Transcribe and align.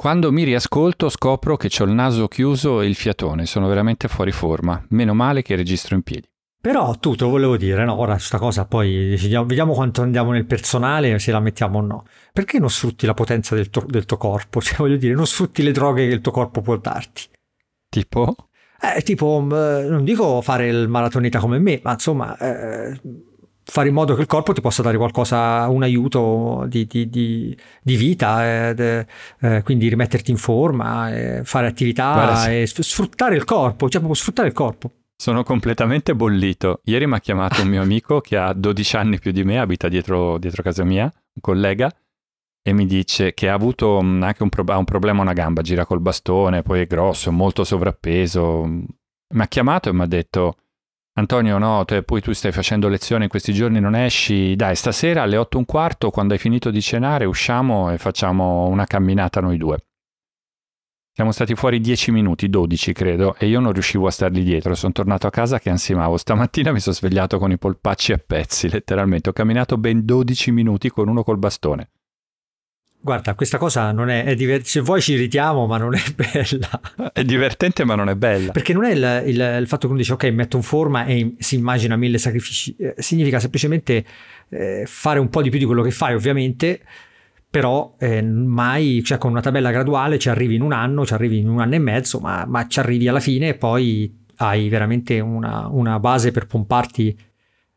Quando 0.00 0.30
mi 0.30 0.44
riascolto 0.44 1.08
scopro 1.08 1.56
che 1.56 1.68
ho 1.76 1.84
il 1.84 1.90
naso 1.90 2.28
chiuso 2.28 2.80
e 2.80 2.86
il 2.86 2.94
fiatone, 2.94 3.46
sono 3.46 3.66
veramente 3.66 4.06
fuori 4.06 4.30
forma. 4.30 4.80
Meno 4.90 5.12
male 5.12 5.42
che 5.42 5.56
registro 5.56 5.96
in 5.96 6.02
piedi. 6.02 6.24
Però 6.60 6.94
tu 6.94 7.16
te 7.16 7.24
lo 7.24 7.30
volevo 7.30 7.56
dire, 7.56 7.84
no? 7.84 7.98
Ora 7.98 8.12
questa 8.12 8.38
cosa 8.38 8.64
poi 8.64 9.08
decidiamo, 9.08 9.44
vediamo 9.44 9.72
quanto 9.72 10.02
andiamo 10.02 10.30
nel 10.30 10.46
personale, 10.46 11.18
se 11.18 11.32
la 11.32 11.40
mettiamo 11.40 11.78
o 11.78 11.80
no. 11.80 12.04
Perché 12.32 12.60
non 12.60 12.70
sfrutti 12.70 13.06
la 13.06 13.14
potenza 13.14 13.56
del 13.56 13.70
tuo, 13.70 13.82
del 13.88 14.04
tuo 14.04 14.18
corpo? 14.18 14.60
Cioè, 14.62 14.76
voglio 14.76 14.98
dire, 14.98 15.14
non 15.14 15.26
sfrutti 15.26 15.64
le 15.64 15.72
droghe 15.72 16.06
che 16.06 16.14
il 16.14 16.20
tuo 16.20 16.30
corpo 16.30 16.60
può 16.60 16.76
darti. 16.76 17.22
Tipo? 17.88 18.36
Eh, 18.80 19.02
tipo, 19.02 19.44
eh, 19.50 19.88
non 19.88 20.04
dico 20.04 20.40
fare 20.42 20.68
il 20.68 20.86
maratonita 20.86 21.40
come 21.40 21.58
me, 21.58 21.80
ma 21.82 21.94
insomma, 21.94 22.38
eh, 22.38 23.00
fare 23.70 23.88
in 23.88 23.94
modo 23.94 24.14
che 24.14 24.22
il 24.22 24.26
corpo 24.26 24.54
ti 24.54 24.62
possa 24.62 24.80
dare 24.80 24.96
qualcosa, 24.96 25.68
un 25.68 25.82
aiuto 25.82 26.64
di, 26.68 26.86
di, 26.86 27.08
di, 27.10 27.56
di 27.82 27.96
vita, 27.96 28.72
eh, 28.72 29.06
eh, 29.40 29.62
quindi 29.62 29.88
rimetterti 29.88 30.30
in 30.30 30.38
forma, 30.38 31.14
eh, 31.14 31.44
fare 31.44 31.66
attività 31.66 32.12
Guarda, 32.14 32.50
e 32.50 32.66
sfruttare 32.66 33.36
il 33.36 33.44
corpo, 33.44 33.88
cioè 33.88 34.00
proprio 34.00 34.14
sfruttare 34.14 34.48
il 34.48 34.54
corpo. 34.54 34.92
Sono 35.14 35.42
completamente 35.42 36.14
bollito. 36.14 36.80
Ieri 36.84 37.06
mi 37.06 37.14
ha 37.14 37.20
chiamato 37.20 37.60
un 37.60 37.68
mio 37.68 37.82
amico 37.82 38.20
che 38.20 38.38
ha 38.38 38.54
12 38.54 38.96
anni 38.96 39.18
più 39.18 39.32
di 39.32 39.44
me, 39.44 39.58
abita 39.58 39.88
dietro, 39.88 40.38
dietro 40.38 40.62
casa 40.62 40.84
mia, 40.84 41.04
un 41.04 41.40
collega, 41.42 41.92
e 42.62 42.72
mi 42.72 42.86
dice 42.86 43.34
che 43.34 43.50
ha 43.50 43.54
avuto 43.54 44.00
mm, 44.02 44.22
anche 44.22 44.42
un, 44.42 44.48
pro- 44.48 44.78
un 44.78 44.84
problema 44.84 45.18
a 45.18 45.22
una 45.22 45.32
gamba, 45.34 45.60
gira 45.60 45.84
col 45.84 46.00
bastone, 46.00 46.62
poi 46.62 46.80
è 46.80 46.86
grosso, 46.86 47.30
molto 47.30 47.64
sovrappeso. 47.64 48.64
Mi 48.64 49.42
ha 49.42 49.46
chiamato 49.46 49.90
e 49.90 49.92
mi 49.92 50.02
ha 50.02 50.06
detto 50.06 50.54
Antonio, 51.18 51.58
no, 51.58 51.84
te, 51.84 52.04
poi 52.04 52.20
tu 52.20 52.32
stai 52.32 52.52
facendo 52.52 52.86
lezione 52.86 53.24
in 53.24 53.28
questi 53.28 53.52
giorni, 53.52 53.80
non 53.80 53.96
esci. 53.96 54.54
Dai, 54.54 54.76
stasera 54.76 55.22
alle 55.22 55.36
8 55.36 55.56
e 55.56 55.58
un 55.58 55.66
quarto, 55.66 56.10
quando 56.10 56.32
hai 56.32 56.38
finito 56.38 56.70
di 56.70 56.80
cenare, 56.80 57.24
usciamo 57.24 57.90
e 57.90 57.98
facciamo 57.98 58.68
una 58.68 58.86
camminata 58.86 59.40
noi 59.40 59.56
due. 59.56 59.78
Siamo 61.12 61.32
stati 61.32 61.56
fuori 61.56 61.80
10 61.80 62.12
minuti, 62.12 62.48
12 62.48 62.92
credo, 62.92 63.34
e 63.36 63.48
io 63.48 63.58
non 63.58 63.72
riuscivo 63.72 64.06
a 64.06 64.12
stargli 64.12 64.44
dietro. 64.44 64.76
Sono 64.76 64.92
tornato 64.92 65.26
a 65.26 65.30
casa 65.30 65.58
che 65.58 65.70
ansimavo. 65.70 66.16
Stamattina 66.16 66.70
mi 66.70 66.78
sono 66.78 66.94
svegliato 66.94 67.40
con 67.40 67.50
i 67.50 67.58
polpacci 67.58 68.12
a 68.12 68.22
pezzi, 68.24 68.70
letteralmente. 68.70 69.30
Ho 69.30 69.32
camminato 69.32 69.76
ben 69.76 70.04
12 70.04 70.52
minuti 70.52 70.88
con 70.88 71.08
uno 71.08 71.24
col 71.24 71.38
bastone. 71.38 71.90
Guarda, 73.00 73.34
questa 73.34 73.58
cosa 73.58 73.92
non 73.92 74.10
è, 74.10 74.24
è 74.24 74.34
diver- 74.34 74.66
se 74.66 74.80
vuoi 74.80 75.00
ci 75.00 75.14
ritiamo, 75.14 75.66
ma 75.66 75.78
non 75.78 75.94
è 75.94 76.02
bella. 76.14 77.12
È 77.12 77.22
divertente, 77.22 77.84
ma 77.84 77.94
non 77.94 78.08
è 78.08 78.16
bella. 78.16 78.50
Perché 78.50 78.72
non 78.72 78.84
è 78.84 78.92
il, 78.92 79.22
il, 79.28 79.58
il 79.60 79.66
fatto 79.66 79.86
che 79.86 79.92
uno 79.92 79.96
dice 79.96 80.12
ok, 80.14 80.24
metto 80.24 80.56
in 80.56 80.62
forma 80.62 81.04
e 81.04 81.34
si 81.38 81.54
immagina 81.54 81.96
mille 81.96 82.18
sacrifici, 82.18 82.74
eh, 82.76 82.94
significa 82.98 83.38
semplicemente 83.38 84.04
eh, 84.48 84.82
fare 84.86 85.20
un 85.20 85.28
po' 85.28 85.42
di 85.42 85.50
più 85.50 85.58
di 85.58 85.64
quello 85.64 85.82
che 85.82 85.92
fai, 85.92 86.14
ovviamente, 86.14 86.80
però 87.48 87.94
eh, 87.98 88.20
mai, 88.20 89.02
cioè 89.04 89.16
con 89.16 89.30
una 89.30 89.40
tabella 89.40 89.70
graduale 89.70 90.18
ci 90.18 90.28
arrivi 90.28 90.56
in 90.56 90.62
un 90.62 90.72
anno, 90.72 91.06
ci 91.06 91.14
arrivi 91.14 91.38
in 91.38 91.48
un 91.48 91.60
anno 91.60 91.76
e 91.76 91.78
mezzo, 91.78 92.18
ma, 92.18 92.44
ma 92.46 92.66
ci 92.66 92.80
arrivi 92.80 93.06
alla 93.06 93.20
fine 93.20 93.48
e 93.48 93.54
poi 93.54 94.26
hai 94.38 94.68
veramente 94.68 95.20
una, 95.20 95.68
una 95.68 95.98
base 96.00 96.32
per 96.32 96.46
pomparti 96.46 97.16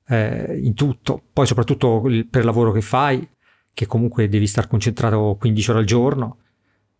eh, 0.07 0.59
in 0.61 0.73
tutto. 0.73 1.21
Poi 1.31 1.45
soprattutto 1.45 2.01
per 2.01 2.41
il 2.41 2.45
lavoro 2.45 2.71
che 2.71 2.81
fai 2.81 3.27
che 3.73 3.85
comunque 3.85 4.27
devi 4.27 4.47
stare 4.47 4.67
concentrato 4.67 5.37
15 5.39 5.69
ore 5.69 5.79
al 5.79 5.85
giorno. 5.85 6.37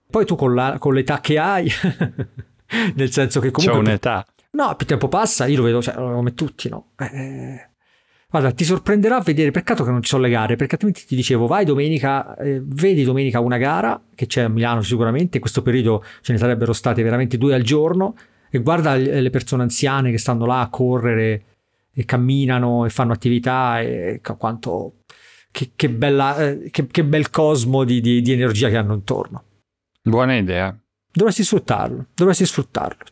Poi 0.09 0.25
tu 0.25 0.35
con, 0.35 0.53
la, 0.53 0.77
con 0.77 0.93
l'età 0.93 1.19
che 1.21 1.37
hai, 1.37 1.69
nel 2.95 3.11
senso 3.11 3.39
che 3.39 3.51
comunque... 3.51 3.81
C'è 3.81 3.89
un'età. 3.89 4.25
No, 4.51 4.75
più 4.75 4.85
tempo 4.85 5.07
passa, 5.07 5.45
io 5.45 5.57
lo 5.57 5.63
vedo 5.63 5.81
cioè, 5.81 5.95
come 5.95 6.33
tutti, 6.33 6.67
no? 6.67 6.91
Eh, 6.97 7.69
guarda, 8.29 8.51
ti 8.51 8.65
sorprenderà 8.65 9.21
vedere, 9.21 9.51
peccato 9.51 9.85
che 9.85 9.91
non 9.91 10.01
ci 10.01 10.09
sono 10.09 10.23
le 10.23 10.29
gare, 10.29 10.57
perché 10.57 10.73
altrimenti 10.73 11.05
ti 11.05 11.15
dicevo, 11.15 11.47
vai 11.47 11.63
domenica, 11.63 12.35
eh, 12.35 12.61
vedi 12.61 13.03
domenica 13.03 13.39
una 13.39 13.57
gara, 13.57 14.01
che 14.13 14.25
c'è 14.25 14.41
a 14.41 14.49
Milano 14.49 14.81
sicuramente, 14.81 15.37
in 15.37 15.41
questo 15.41 15.61
periodo 15.61 16.03
ce 16.21 16.33
ne 16.33 16.37
sarebbero 16.37 16.73
state 16.73 17.01
veramente 17.01 17.37
due 17.37 17.53
al 17.53 17.61
giorno, 17.61 18.15
e 18.49 18.59
guarda 18.59 18.95
le 18.95 19.29
persone 19.29 19.63
anziane 19.63 20.11
che 20.11 20.17
stanno 20.17 20.45
là 20.45 20.59
a 20.59 20.69
correre 20.69 21.45
e 21.93 22.03
camminano 22.03 22.85
e 22.85 22.89
fanno 22.89 23.13
attività 23.13 23.79
e 23.79 24.19
quanto 24.37 25.00
che, 25.51 25.71
che, 25.75 25.89
bella, 25.89 26.37
eh, 26.37 26.69
che, 26.71 26.87
che 26.87 27.03
bel 27.03 27.29
cosmo 27.29 27.83
di, 27.83 28.01
di, 28.01 28.21
di, 28.21 28.31
energia 28.31 28.69
che 28.69 28.77
hanno 28.77 28.93
intorno. 28.93 29.43
Buona 30.01 30.35
idea. 30.35 30.75
Dovresti 31.11 31.43
sfruttarlo, 31.43 32.07
dovresti 32.15 32.45
sfruttarlo. 32.45 33.03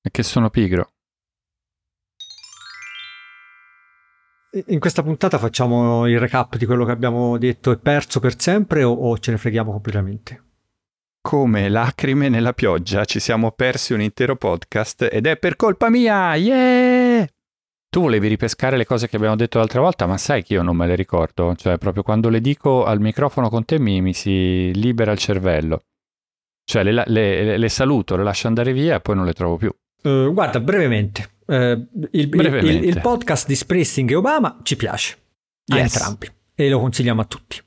È 0.00 0.10
che 0.10 0.22
sono 0.22 0.50
pigro. 0.50 0.88
In 4.66 4.78
questa 4.78 5.02
puntata 5.02 5.38
facciamo 5.38 6.06
il 6.06 6.18
recap 6.18 6.56
di 6.56 6.64
quello 6.64 6.84
che 6.84 6.92
abbiamo 6.92 7.38
detto 7.38 7.72
e 7.72 7.76
perso 7.76 8.20
per 8.20 8.40
sempre 8.40 8.84
o, 8.84 8.92
o 8.92 9.18
ce 9.18 9.32
ne 9.32 9.36
freghiamo 9.36 9.72
completamente? 9.72 10.42
Come 11.20 11.68
lacrime 11.68 12.28
nella 12.28 12.52
pioggia 12.52 13.04
ci 13.04 13.18
siamo 13.18 13.50
persi 13.50 13.94
un 13.94 14.00
intero 14.00 14.36
podcast 14.36 15.08
ed 15.10 15.26
è 15.26 15.36
per 15.38 15.56
colpa 15.56 15.90
mia! 15.90 16.34
Yeah! 16.36 16.83
Tu 17.94 18.00
volevi 18.00 18.26
ripescare 18.26 18.76
le 18.76 18.86
cose 18.86 19.06
che 19.06 19.14
abbiamo 19.14 19.36
detto 19.36 19.58
l'altra 19.58 19.80
volta, 19.80 20.06
ma 20.06 20.16
sai 20.18 20.42
che 20.42 20.54
io 20.54 20.64
non 20.64 20.74
me 20.74 20.84
le 20.88 20.96
ricordo. 20.96 21.54
Cioè, 21.54 21.78
proprio 21.78 22.02
quando 22.02 22.28
le 22.28 22.40
dico 22.40 22.84
al 22.84 22.98
microfono 22.98 23.48
con 23.48 23.64
te 23.64 23.78
mi, 23.78 24.00
mi 24.00 24.12
si 24.12 24.72
libera 24.74 25.12
il 25.12 25.18
cervello. 25.18 25.84
Cioè, 26.64 26.82
le, 26.82 27.04
le, 27.06 27.56
le, 27.56 27.68
saluto, 27.68 28.16
le 28.16 28.24
lascio 28.24 28.48
andare 28.48 28.72
via 28.72 28.96
e 28.96 29.00
poi 29.00 29.14
non 29.14 29.24
le 29.24 29.32
trovo 29.32 29.58
più. 29.58 29.72
Uh, 30.02 30.32
guarda, 30.32 30.58
brevemente. 30.58 31.34
Uh, 31.46 31.86
il, 32.10 32.26
brevemente. 32.26 32.66
Il, 32.68 32.84
il, 32.84 33.00
podcast 33.00 33.46
di 33.46 33.54
Springsteen 33.54 34.10
e 34.10 34.16
Obama 34.16 34.58
ci 34.64 34.74
piace. 34.74 35.16
A 35.68 35.76
yes. 35.76 35.94
entrambi. 35.94 36.28
E 36.52 36.68
lo 36.68 36.80
consigliamo 36.80 37.20
a 37.20 37.24
tutti. 37.26 37.62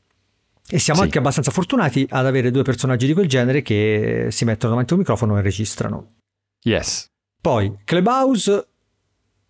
E 0.68 0.78
siamo 0.78 1.00
sì. 1.00 1.06
anche 1.06 1.20
abbastanza 1.20 1.52
fortunati 1.52 2.06
ad 2.10 2.26
avere 2.26 2.52
due 2.52 2.64
personaggi 2.64 3.08
di 3.08 3.14
quel 3.14 3.30
genere 3.30 3.62
che 3.62 4.28
si 4.32 4.44
mettono 4.44 4.72
davanti 4.72 4.92
a 4.92 4.96
un 4.96 5.02
microfono 5.04 5.38
e 5.38 5.42
registrano. 5.42 6.16
Yes. 6.66 7.08
Poi, 7.40 7.78
Clubhouse 7.86 8.72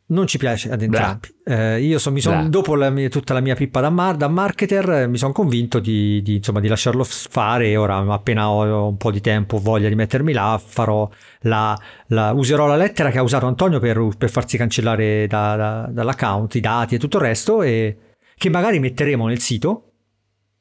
non 0.08 0.28
ci 0.28 0.38
piace 0.38 0.72
ad 0.72 0.82
entrambi. 0.82 1.28
Eh, 1.44 1.82
io 1.82 2.00
so, 2.00 2.12
mi 2.12 2.22
sono, 2.22 2.48
dopo 2.48 2.76
la 2.76 2.90
mia, 2.90 3.10
tutta 3.10 3.34
la 3.34 3.40
mia 3.42 3.56
pippa 3.56 3.82
da, 3.82 3.90
mar, 3.90 4.16
da 4.16 4.28
marketer, 4.28 5.08
mi 5.08 5.18
sono 5.18 5.34
convinto 5.34 5.80
di, 5.80 6.22
di, 6.22 6.36
insomma, 6.36 6.60
di, 6.60 6.68
lasciarlo 6.68 7.04
fare. 7.04 7.76
Ora, 7.76 7.98
appena 7.98 8.50
ho 8.50 8.88
un 8.88 8.98
po' 8.98 9.12
di 9.12 9.22
tempo, 9.22 9.58
voglia 9.60 9.90
di 9.90 9.96
mettermi 9.96 10.32
là, 10.32 10.62
farò 10.64 11.10
la, 11.42 11.78
la, 12.08 12.32
userò 12.32 12.68
la 12.68 12.76
lettera 12.76 13.10
che 13.10 13.18
ha 13.18 13.24
usato 13.24 13.48
Antonio 13.48 13.80
per, 13.80 14.08
per 14.18 14.30
farsi 14.30 14.58
cancellare 14.58 15.28
da, 15.28 15.56
da, 15.56 15.90
dall'account, 15.92 16.56
i 16.56 16.60
dati 16.62 16.96
e 16.96 17.00
tutto 17.00 17.18
il 17.18 17.24
resto, 17.24 17.62
e 17.62 17.98
che 18.38 18.50
magari 18.50 18.80
metteremo 18.80 19.28
nel 19.28 19.40
sito 19.40 19.87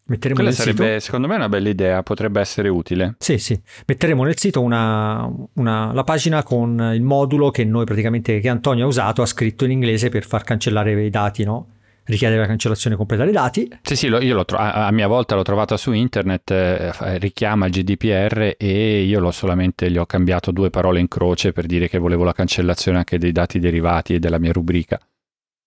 Metteremo 0.09 0.35
Quella 0.35 0.51
nel 0.51 0.59
sarebbe, 0.59 0.87
sito... 0.87 1.01
secondo 1.01 1.27
me, 1.27 1.35
una 1.35 1.49
bella 1.49 1.69
idea, 1.69 2.03
potrebbe 2.03 2.41
essere 2.41 2.69
utile. 2.69 3.17
Sì, 3.19 3.39
sì. 3.39 3.61
Metteremo 3.87 4.23
nel 4.23 4.39
sito 4.39 4.63
una, 4.63 5.29
una, 5.55 5.93
la 5.93 6.05
pagina 6.05 6.43
con 6.45 6.93
il 6.95 7.03
modulo 7.03 7.51
che 7.51 7.65
noi 7.65 7.85
praticamente, 7.85 8.39
che 8.39 8.49
Antonio 8.49 8.85
ha 8.85 8.89
usato, 8.89 9.23
ha 9.23 9.27
scritto 9.27 9.65
in 9.65 9.73
inglese 9.73 10.09
per 10.09 10.25
far 10.25 10.45
cancellare 10.45 11.05
i 11.05 11.11
dati, 11.11 11.45
no? 11.45 11.69
richiede 12.07 12.37
la 12.37 12.47
cancellazione 12.47 12.97
completa 12.97 13.25
dei 13.25 13.33
dati. 13.33 13.69
Sì, 13.83 13.97
sì, 13.97 14.07
io 14.07 14.45
tro- 14.45 14.59
a 14.59 14.91
mia 14.93 15.09
volta 15.09 15.35
l'ho 15.35 15.43
trovata 15.43 15.77
su 15.77 15.93
internet, 15.93 16.51
eh, 16.51 17.19
richiama 17.19 17.67
il 17.67 17.73
GDPR 17.73 18.55
e 18.57 19.03
io 19.03 19.21
l'ho 19.21 19.33
solamente, 19.33 19.91
gli 19.91 19.99
ho 19.99 20.07
cambiato 20.07 20.53
due 20.53 20.71
parole 20.71 21.01
in 21.01 21.09
croce 21.09 21.53
per 21.53 21.67
dire 21.67 21.89
che 21.89 21.99
volevo 21.99 22.25
la 22.25 22.33
cancellazione 22.33 22.99
anche 22.99 23.19
dei 23.19 23.33
dati 23.33 23.59
derivati 23.59 24.15
e 24.15 24.19
della 24.19 24.39
mia 24.39 24.53
rubrica 24.53 25.01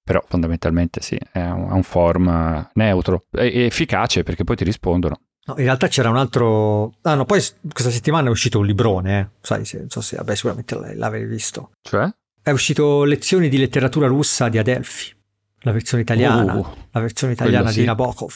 però 0.09 0.23
fondamentalmente 0.27 1.01
sì, 1.01 1.19
è 1.31 1.39
un, 1.39 1.69
è 1.69 1.73
un 1.73 1.83
form 1.83 2.67
neutro 2.73 3.25
e 3.31 3.65
efficace 3.65 4.23
perché 4.23 4.43
poi 4.43 4.55
ti 4.55 4.63
rispondono. 4.63 5.19
No, 5.45 5.53
in 5.57 5.65
realtà 5.65 5.87
c'era 5.87 6.09
un 6.09 6.17
altro. 6.17 6.95
Ah, 7.03 7.13
no, 7.13 7.25
poi 7.25 7.39
questa 7.71 7.91
settimana 7.91 8.27
è 8.27 8.31
uscito 8.31 8.57
un 8.57 8.65
librone, 8.65 9.19
eh. 9.19 9.27
Sai, 9.39 9.65
se, 9.65 9.77
non 9.77 9.89
so 9.89 10.01
se, 10.01 10.15
vabbè, 10.15 10.33
sicuramente 10.33 10.95
l'avevi 10.95 11.25
visto. 11.25 11.73
Cioè? 11.83 12.09
È 12.41 12.49
uscito 12.49 13.03
Lezioni 13.03 13.49
di 13.49 13.59
letteratura 13.59 14.07
russa 14.07 14.49
di 14.49 14.57
Adelphi, 14.57 15.13
la 15.59 15.73
versione 15.73 16.01
italiana, 16.01 16.55
uh, 16.55 16.65
la 16.89 16.99
versione 17.01 17.33
italiana 17.33 17.69
sì. 17.69 17.81
di 17.81 17.85
Nabokov. 17.85 18.33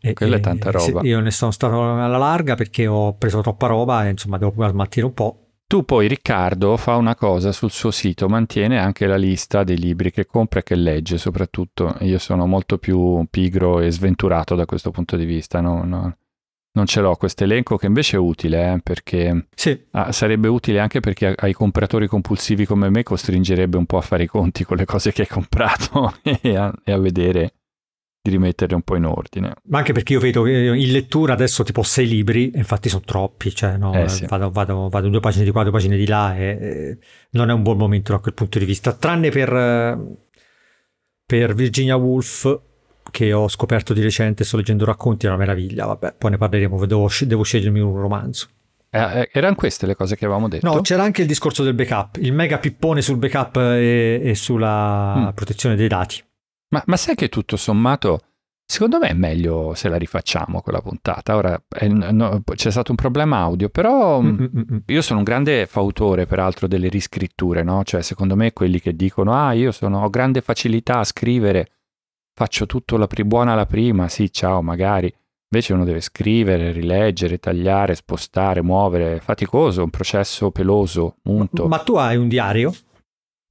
E, 0.00 0.14
Quella 0.14 0.36
è 0.36 0.40
tanta 0.40 0.70
roba. 0.70 1.02
Io 1.02 1.20
ne 1.20 1.30
sono 1.30 1.50
stato 1.50 1.82
alla 2.02 2.16
larga 2.16 2.54
perché 2.54 2.86
ho 2.86 3.12
preso 3.12 3.42
troppa 3.42 3.66
roba 3.66 4.06
e 4.06 4.10
insomma 4.12 4.38
devo 4.38 4.66
smaltire 4.66 5.04
un 5.04 5.12
po'. 5.12 5.47
Tu 5.70 5.84
poi 5.84 6.08
Riccardo 6.08 6.78
fa 6.78 6.96
una 6.96 7.14
cosa 7.14 7.52
sul 7.52 7.70
suo 7.70 7.90
sito, 7.90 8.26
mantiene 8.26 8.78
anche 8.78 9.06
la 9.06 9.18
lista 9.18 9.64
dei 9.64 9.76
libri 9.76 10.10
che 10.10 10.24
compra 10.24 10.60
e 10.60 10.62
che 10.62 10.74
legge 10.74 11.18
soprattutto. 11.18 11.94
Io 12.00 12.18
sono 12.18 12.46
molto 12.46 12.78
più 12.78 13.26
pigro 13.28 13.80
e 13.80 13.90
sventurato 13.90 14.54
da 14.54 14.64
questo 14.64 14.90
punto 14.90 15.14
di 15.14 15.26
vista, 15.26 15.60
no, 15.60 15.84
no, 15.84 16.16
non 16.72 16.86
ce 16.86 17.02
l'ho 17.02 17.14
questo 17.16 17.44
elenco 17.44 17.76
che 17.76 17.84
invece 17.84 18.16
è 18.16 18.18
utile 18.18 18.72
eh, 18.72 18.80
perché 18.82 19.48
sì. 19.54 19.78
ah, 19.90 20.10
sarebbe 20.10 20.48
utile 20.48 20.80
anche 20.80 21.00
perché 21.00 21.34
ai 21.36 21.52
compratori 21.52 22.06
compulsivi 22.06 22.64
come 22.64 22.88
me 22.88 23.02
costringerebbe 23.02 23.76
un 23.76 23.84
po' 23.84 23.98
a 23.98 24.02
fare 24.02 24.22
i 24.22 24.26
conti 24.26 24.64
con 24.64 24.78
le 24.78 24.86
cose 24.86 25.12
che 25.12 25.22
hai 25.22 25.28
comprato 25.28 26.14
e 26.22 26.56
a, 26.56 26.72
e 26.82 26.92
a 26.92 26.98
vedere 26.98 27.52
di 28.20 28.30
rimetterle 28.30 28.74
un 28.74 28.82
po' 28.82 28.96
in 28.96 29.04
ordine. 29.04 29.54
Ma 29.64 29.78
anche 29.78 29.92
perché 29.92 30.14
io 30.14 30.20
vedo 30.20 30.42
che 30.42 30.50
in 30.50 30.92
lettura 30.92 31.32
adesso 31.32 31.62
tipo 31.62 31.82
sei 31.82 32.06
libri, 32.06 32.52
infatti 32.54 32.88
sono 32.88 33.02
troppi, 33.04 33.54
cioè 33.54 33.76
no, 33.76 33.94
eh 33.94 34.08
sì. 34.08 34.26
vado, 34.26 34.50
vado, 34.50 34.88
vado, 34.88 35.08
due 35.08 35.20
pagine 35.20 35.44
di 35.44 35.50
qua, 35.50 35.62
due 35.62 35.72
pagine 35.72 35.96
di 35.96 36.06
là 36.06 36.36
e, 36.36 36.44
e, 36.44 36.98
non 37.30 37.50
è 37.50 37.52
un 37.52 37.62
buon 37.62 37.76
momento 37.76 38.12
da 38.12 38.18
quel 38.18 38.34
punto 38.34 38.58
di 38.58 38.64
vista, 38.64 38.92
tranne 38.92 39.30
per, 39.30 39.98
per 41.24 41.54
Virginia 41.54 41.96
Woolf 41.96 42.60
che 43.10 43.32
ho 43.32 43.48
scoperto 43.48 43.94
di 43.94 44.02
recente, 44.02 44.44
sto 44.44 44.56
leggendo 44.56 44.84
racconti, 44.84 45.26
è 45.26 45.28
una 45.28 45.38
meraviglia, 45.38 45.86
vabbè, 45.86 46.14
poi 46.18 46.32
ne 46.32 46.36
parleremo, 46.36 46.84
devo, 46.84 47.08
devo 47.20 47.42
scegliermi 47.42 47.80
un 47.80 47.96
romanzo. 47.96 48.48
Eh, 48.90 49.20
eh, 49.20 49.30
erano 49.32 49.54
queste 49.54 49.86
le 49.86 49.94
cose 49.94 50.16
che 50.16 50.24
avevamo 50.24 50.48
detto? 50.48 50.66
No, 50.66 50.80
c'era 50.80 51.02
anche 51.02 51.22
il 51.22 51.28
discorso 51.28 51.62
del 51.62 51.74
backup, 51.74 52.16
il 52.20 52.32
mega 52.32 52.58
pippone 52.58 53.02
sul 53.02 53.16
backup 53.16 53.56
e, 53.56 54.20
e 54.22 54.34
sulla 54.34 55.28
mm. 55.28 55.28
protezione 55.34 55.76
dei 55.76 55.88
dati. 55.88 56.22
Ma, 56.70 56.82
ma, 56.86 56.96
sai 56.96 57.14
che 57.14 57.28
tutto 57.28 57.56
sommato, 57.56 58.20
secondo 58.64 58.98
me 58.98 59.08
è 59.08 59.14
meglio 59.14 59.74
se 59.74 59.88
la 59.88 59.96
rifacciamo 59.96 60.60
quella 60.60 60.80
puntata. 60.80 61.36
Ora 61.36 61.62
è, 61.68 61.86
no, 61.88 62.42
c'è 62.44 62.70
stato 62.70 62.90
un 62.90 62.96
problema 62.96 63.38
audio, 63.38 63.68
però 63.68 64.20
Mm-mm-mm. 64.20 64.82
io 64.86 65.02
sono 65.02 65.18
un 65.18 65.24
grande 65.24 65.66
fautore 65.66 66.26
peraltro 66.26 66.66
delle 66.66 66.88
riscritture, 66.88 67.62
no? 67.62 67.82
Cioè 67.84 68.02
secondo 68.02 68.36
me 68.36 68.52
quelli 68.52 68.80
che 68.80 68.94
dicono, 68.94 69.34
ah 69.34 69.52
io 69.52 69.72
sono, 69.72 70.02
ho 70.02 70.10
grande 70.10 70.40
facilità 70.40 70.98
a 70.98 71.04
scrivere, 71.04 71.70
faccio 72.34 72.66
tutto 72.66 72.96
la 72.96 73.06
pri- 73.06 73.24
buona 73.24 73.54
la 73.54 73.66
prima, 73.66 74.08
sì 74.08 74.30
ciao 74.32 74.62
magari 74.62 75.12
Invece 75.50 75.72
uno 75.72 75.84
deve 75.84 76.02
scrivere, 76.02 76.72
rileggere, 76.72 77.38
tagliare, 77.38 77.94
spostare, 77.94 78.62
muovere, 78.62 79.16
è 79.16 79.18
faticoso, 79.18 79.82
un 79.82 79.88
processo 79.88 80.50
peloso, 80.50 81.16
unto. 81.22 81.66
Ma 81.68 81.78
tu 81.78 81.94
hai 81.94 82.16
un 82.18 82.28
diario? 82.28 82.74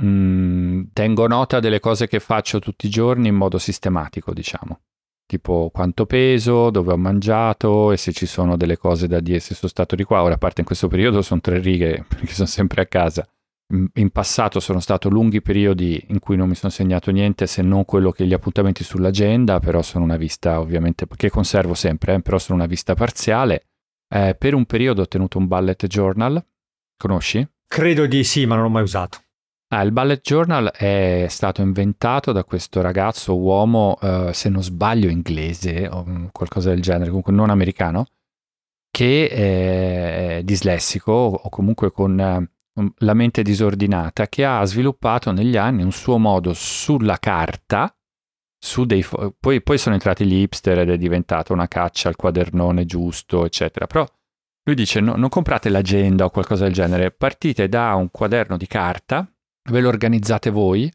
Mm, 0.04 0.84
tengo 0.94 1.28
nota 1.28 1.60
delle 1.60 1.80
cose 1.80 2.08
che 2.08 2.20
faccio 2.20 2.60
tutti 2.60 2.86
i 2.86 2.90
giorni 2.90 3.30
in 3.30 3.36
modo 3.36 3.58
sistematico, 3.58 4.34
diciamo. 4.34 4.82
Tipo 5.26 5.70
quanto 5.74 6.06
peso, 6.06 6.70
dove 6.70 6.94
ho 6.94 6.98
mangiato 6.98 7.92
e 7.92 7.98
se 7.98 8.14
ci 8.14 8.26
sono 8.26 8.56
delle 8.56 8.78
cose 8.78 9.08
da 9.08 9.20
dire 9.20 9.40
se 9.40 9.56
sono 9.56 9.70
stato 9.70 9.96
di 9.96 10.04
qua. 10.04 10.22
Ora, 10.22 10.36
a 10.36 10.38
parte 10.38 10.62
in 10.62 10.68
questo 10.68 10.88
periodo 10.88 11.22
sono 11.22 11.42
tre 11.42 11.60
righe 11.60 12.06
perché 12.08 12.34
sono 12.34 12.48
sempre 12.48 12.82
a 12.82 12.86
casa 12.86 13.28
in 13.70 14.10
passato 14.12 14.62
sono 14.62 14.80
stato 14.80 15.10
lunghi 15.10 15.42
periodi 15.42 16.02
in 16.08 16.20
cui 16.20 16.38
non 16.38 16.48
mi 16.48 16.56
sono 16.56 16.72
segnato 16.72 17.12
niente 17.12 17.48
se 17.48 17.62
non 17.62 17.84
quello 17.84 18.12
che 18.12 18.26
gli 18.26 18.34
appuntamenti 18.34 18.84
sull'agenda, 18.84 19.60
però 19.60 19.82
sono 19.82 20.06
una 20.06 20.16
vista 20.16 20.60
ovviamente 20.62 21.06
che 21.16 21.30
conservo 21.30 21.74
sempre, 21.74 22.16
eh, 22.16 22.22
però 22.22 22.38
sono 22.38 22.58
una 22.58 22.68
vista 22.68 22.94
parziale. 22.94 23.66
Eh, 24.08 24.36
per 24.38 24.54
un 24.54 24.66
periodo 24.66 25.02
ho 25.02 25.08
tenuto 25.08 25.38
un 25.38 25.48
bullet 25.48 25.86
journal, 25.88 26.42
conosci? 26.98 27.46
Credo 27.68 28.06
di 28.06 28.24
sì, 28.24 28.46
ma 28.46 28.56
non 28.56 28.64
l'ho 28.66 28.70
mai 28.70 28.84
usato. 28.84 29.20
Ah, 29.69 29.81
il 29.81 29.92
bullet 29.92 30.22
journal 30.22 30.72
è 30.72 31.25
stato 31.28 31.62
inventato 31.62 32.31
da 32.31 32.46
questo 32.46 32.80
ragazzo, 32.80 33.38
uomo, 33.38 33.98
eh, 34.02 34.31
se 34.34 34.48
non 34.48 34.64
sbaglio 34.64 35.10
inglese 35.10 35.90
o 35.90 36.30
qualcosa 36.31 36.69
del 36.69 36.81
genere, 36.81 37.08
comunque 37.08 37.34
non 37.34 37.50
americano, 37.50 38.06
che 38.90 39.28
è 39.30 40.42
dislessico 40.44 41.12
o 41.12 41.50
comunque 41.50 41.92
con 41.92 42.18
eh, 42.18 42.50
la 43.00 43.14
mente 43.14 43.42
disordinata, 43.42 44.28
che 44.28 44.46
ha 44.46 44.64
sviluppato 44.64 45.34
negli 45.34 45.58
anni 45.58 45.84
un 45.84 45.92
suo 45.92 46.18
modo 46.18 46.54
sulla 46.54 47.18
carta, 47.18 47.94
su 48.58 48.86
dei 48.86 49.04
fo- 49.04 49.36
poi, 49.38 49.62
poi 49.62 49.78
sono 49.78 49.96
entrati 49.96 50.25
gli 50.25 50.36
hipster 50.36 50.80
ed 50.80 50.92
è 50.92 50.98
diventata 50.98 51.52
una 51.52 51.68
caccia 51.68 52.08
al 52.08 52.16
quadernone 52.16 52.86
giusto, 52.86 53.44
eccetera. 53.44 53.86
Però 53.86 54.06
lui 54.63 54.75
dice 54.75 55.02
no, 55.02 55.16
non 55.18 55.28
comprate 55.28 55.68
l'agenda 55.68 56.24
o 56.24 56.30
qualcosa 56.30 56.63
del 56.63 56.74
genere, 56.74 57.12
partite 57.12 57.68
da 57.68 57.94
un 57.96 58.10
quaderno 58.12 58.56
di 58.56 58.68
carta, 58.68 59.30
ve 59.69 59.80
lo 59.80 59.88
organizzate 59.88 60.50
voi 60.50 60.92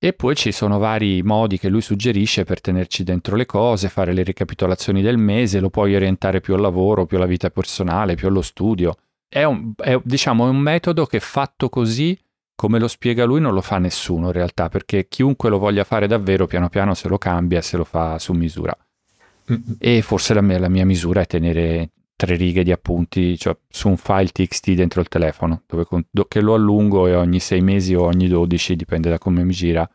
e 0.00 0.12
poi 0.12 0.36
ci 0.36 0.52
sono 0.52 0.78
vari 0.78 1.22
modi 1.22 1.58
che 1.58 1.68
lui 1.68 1.80
suggerisce 1.80 2.44
per 2.44 2.60
tenerci 2.60 3.02
dentro 3.02 3.34
le 3.34 3.46
cose, 3.46 3.88
fare 3.88 4.12
le 4.12 4.22
ricapitolazioni 4.22 5.02
del 5.02 5.18
mese, 5.18 5.60
lo 5.60 5.70
puoi 5.70 5.94
orientare 5.94 6.40
più 6.40 6.54
al 6.54 6.60
lavoro, 6.60 7.06
più 7.06 7.16
alla 7.16 7.26
vita 7.26 7.50
personale, 7.50 8.14
più 8.14 8.28
allo 8.28 8.42
studio 8.42 8.94
è 9.28 9.44
un, 9.44 9.72
è, 9.76 10.00
diciamo, 10.02 10.48
un 10.48 10.56
metodo 10.56 11.04
che 11.04 11.20
fatto 11.20 11.68
così, 11.68 12.18
come 12.54 12.78
lo 12.78 12.88
spiega 12.88 13.24
lui, 13.24 13.40
non 13.40 13.52
lo 13.52 13.60
fa 13.60 13.78
nessuno 13.78 14.26
in 14.28 14.32
realtà, 14.32 14.68
perché 14.68 15.06
chiunque 15.06 15.50
lo 15.50 15.58
voglia 15.58 15.84
fare 15.84 16.06
davvero, 16.06 16.46
piano 16.46 16.68
piano 16.68 16.94
se 16.94 17.08
lo 17.08 17.18
cambia 17.18 17.58
e 17.58 17.62
se 17.62 17.76
lo 17.76 17.84
fa 17.84 18.18
su 18.18 18.32
misura. 18.32 18.76
Mm-hmm. 19.50 19.72
E 19.78 20.02
forse 20.02 20.34
la 20.34 20.40
mia, 20.40 20.58
la 20.58 20.68
mia, 20.68 20.84
misura 20.84 21.20
è 21.20 21.26
tenere 21.26 21.90
tre 22.18 22.34
righe 22.34 22.64
di 22.64 22.72
appunti 22.72 23.38
cioè, 23.38 23.56
su 23.68 23.88
un 23.88 23.96
file 23.96 24.26
TXT 24.26 24.72
dentro 24.72 25.00
il 25.00 25.06
telefono, 25.06 25.62
dove, 25.66 25.86
che 26.26 26.40
lo 26.40 26.54
allungo 26.54 27.06
e 27.06 27.14
ogni 27.14 27.38
sei 27.38 27.60
mesi 27.60 27.94
o 27.94 28.02
ogni 28.02 28.26
dodici, 28.26 28.74
dipende 28.74 29.08
da 29.08 29.18
come 29.18 29.44
mi 29.44 29.52
gira, 29.52 29.88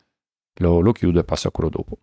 lo, 0.60 0.80
lo 0.80 0.92
chiudo 0.92 1.20
e 1.20 1.24
passo 1.24 1.48
a 1.48 1.50
quello 1.50 1.68
dopo. 1.68 1.98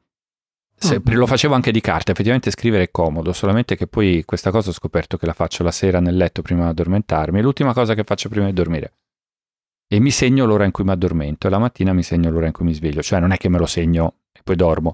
Se, 0.75 0.99
mm. 0.99 1.13
lo 1.13 1.25
facevo 1.25 1.55
anche 1.55 1.71
di 1.71 1.81
carta, 1.81 2.11
effettivamente 2.11 2.51
scrivere 2.51 2.83
è 2.83 2.91
comodo, 2.91 3.33
solamente 3.33 3.75
che 3.75 3.87
poi 3.87 4.23
questa 4.23 4.51
cosa 4.51 4.69
ho 4.69 4.73
scoperto 4.73 5.17
che 5.17 5.25
la 5.25 5.33
faccio 5.33 5.63
la 5.63 5.71
sera 5.71 5.99
nel 5.99 6.15
letto 6.15 6.43
prima 6.43 6.65
di 6.65 6.69
addormentarmi, 6.69 7.39
è 7.39 7.41
l'ultima 7.41 7.73
cosa 7.73 7.95
che 7.95 8.03
faccio 8.03 8.29
prima 8.29 8.45
di 8.45 8.53
dormire. 8.53 8.93
E 9.87 9.99
mi 9.99 10.11
segno 10.11 10.45
l'ora 10.45 10.65
in 10.65 10.71
cui 10.71 10.83
mi 10.83 10.91
addormento 10.91 11.47
e 11.47 11.49
la 11.49 11.57
mattina 11.57 11.93
mi 11.93 12.03
segno 12.03 12.29
l'ora 12.29 12.45
in 12.45 12.53
cui 12.53 12.65
mi 12.65 12.73
sveglio, 12.75 13.01
cioè 13.01 13.19
non 13.19 13.31
è 13.31 13.37
che 13.37 13.49
me 13.49 13.57
lo 13.57 13.65
segno 13.65 14.17
e 14.31 14.41
poi 14.43 14.55
dormo, 14.55 14.93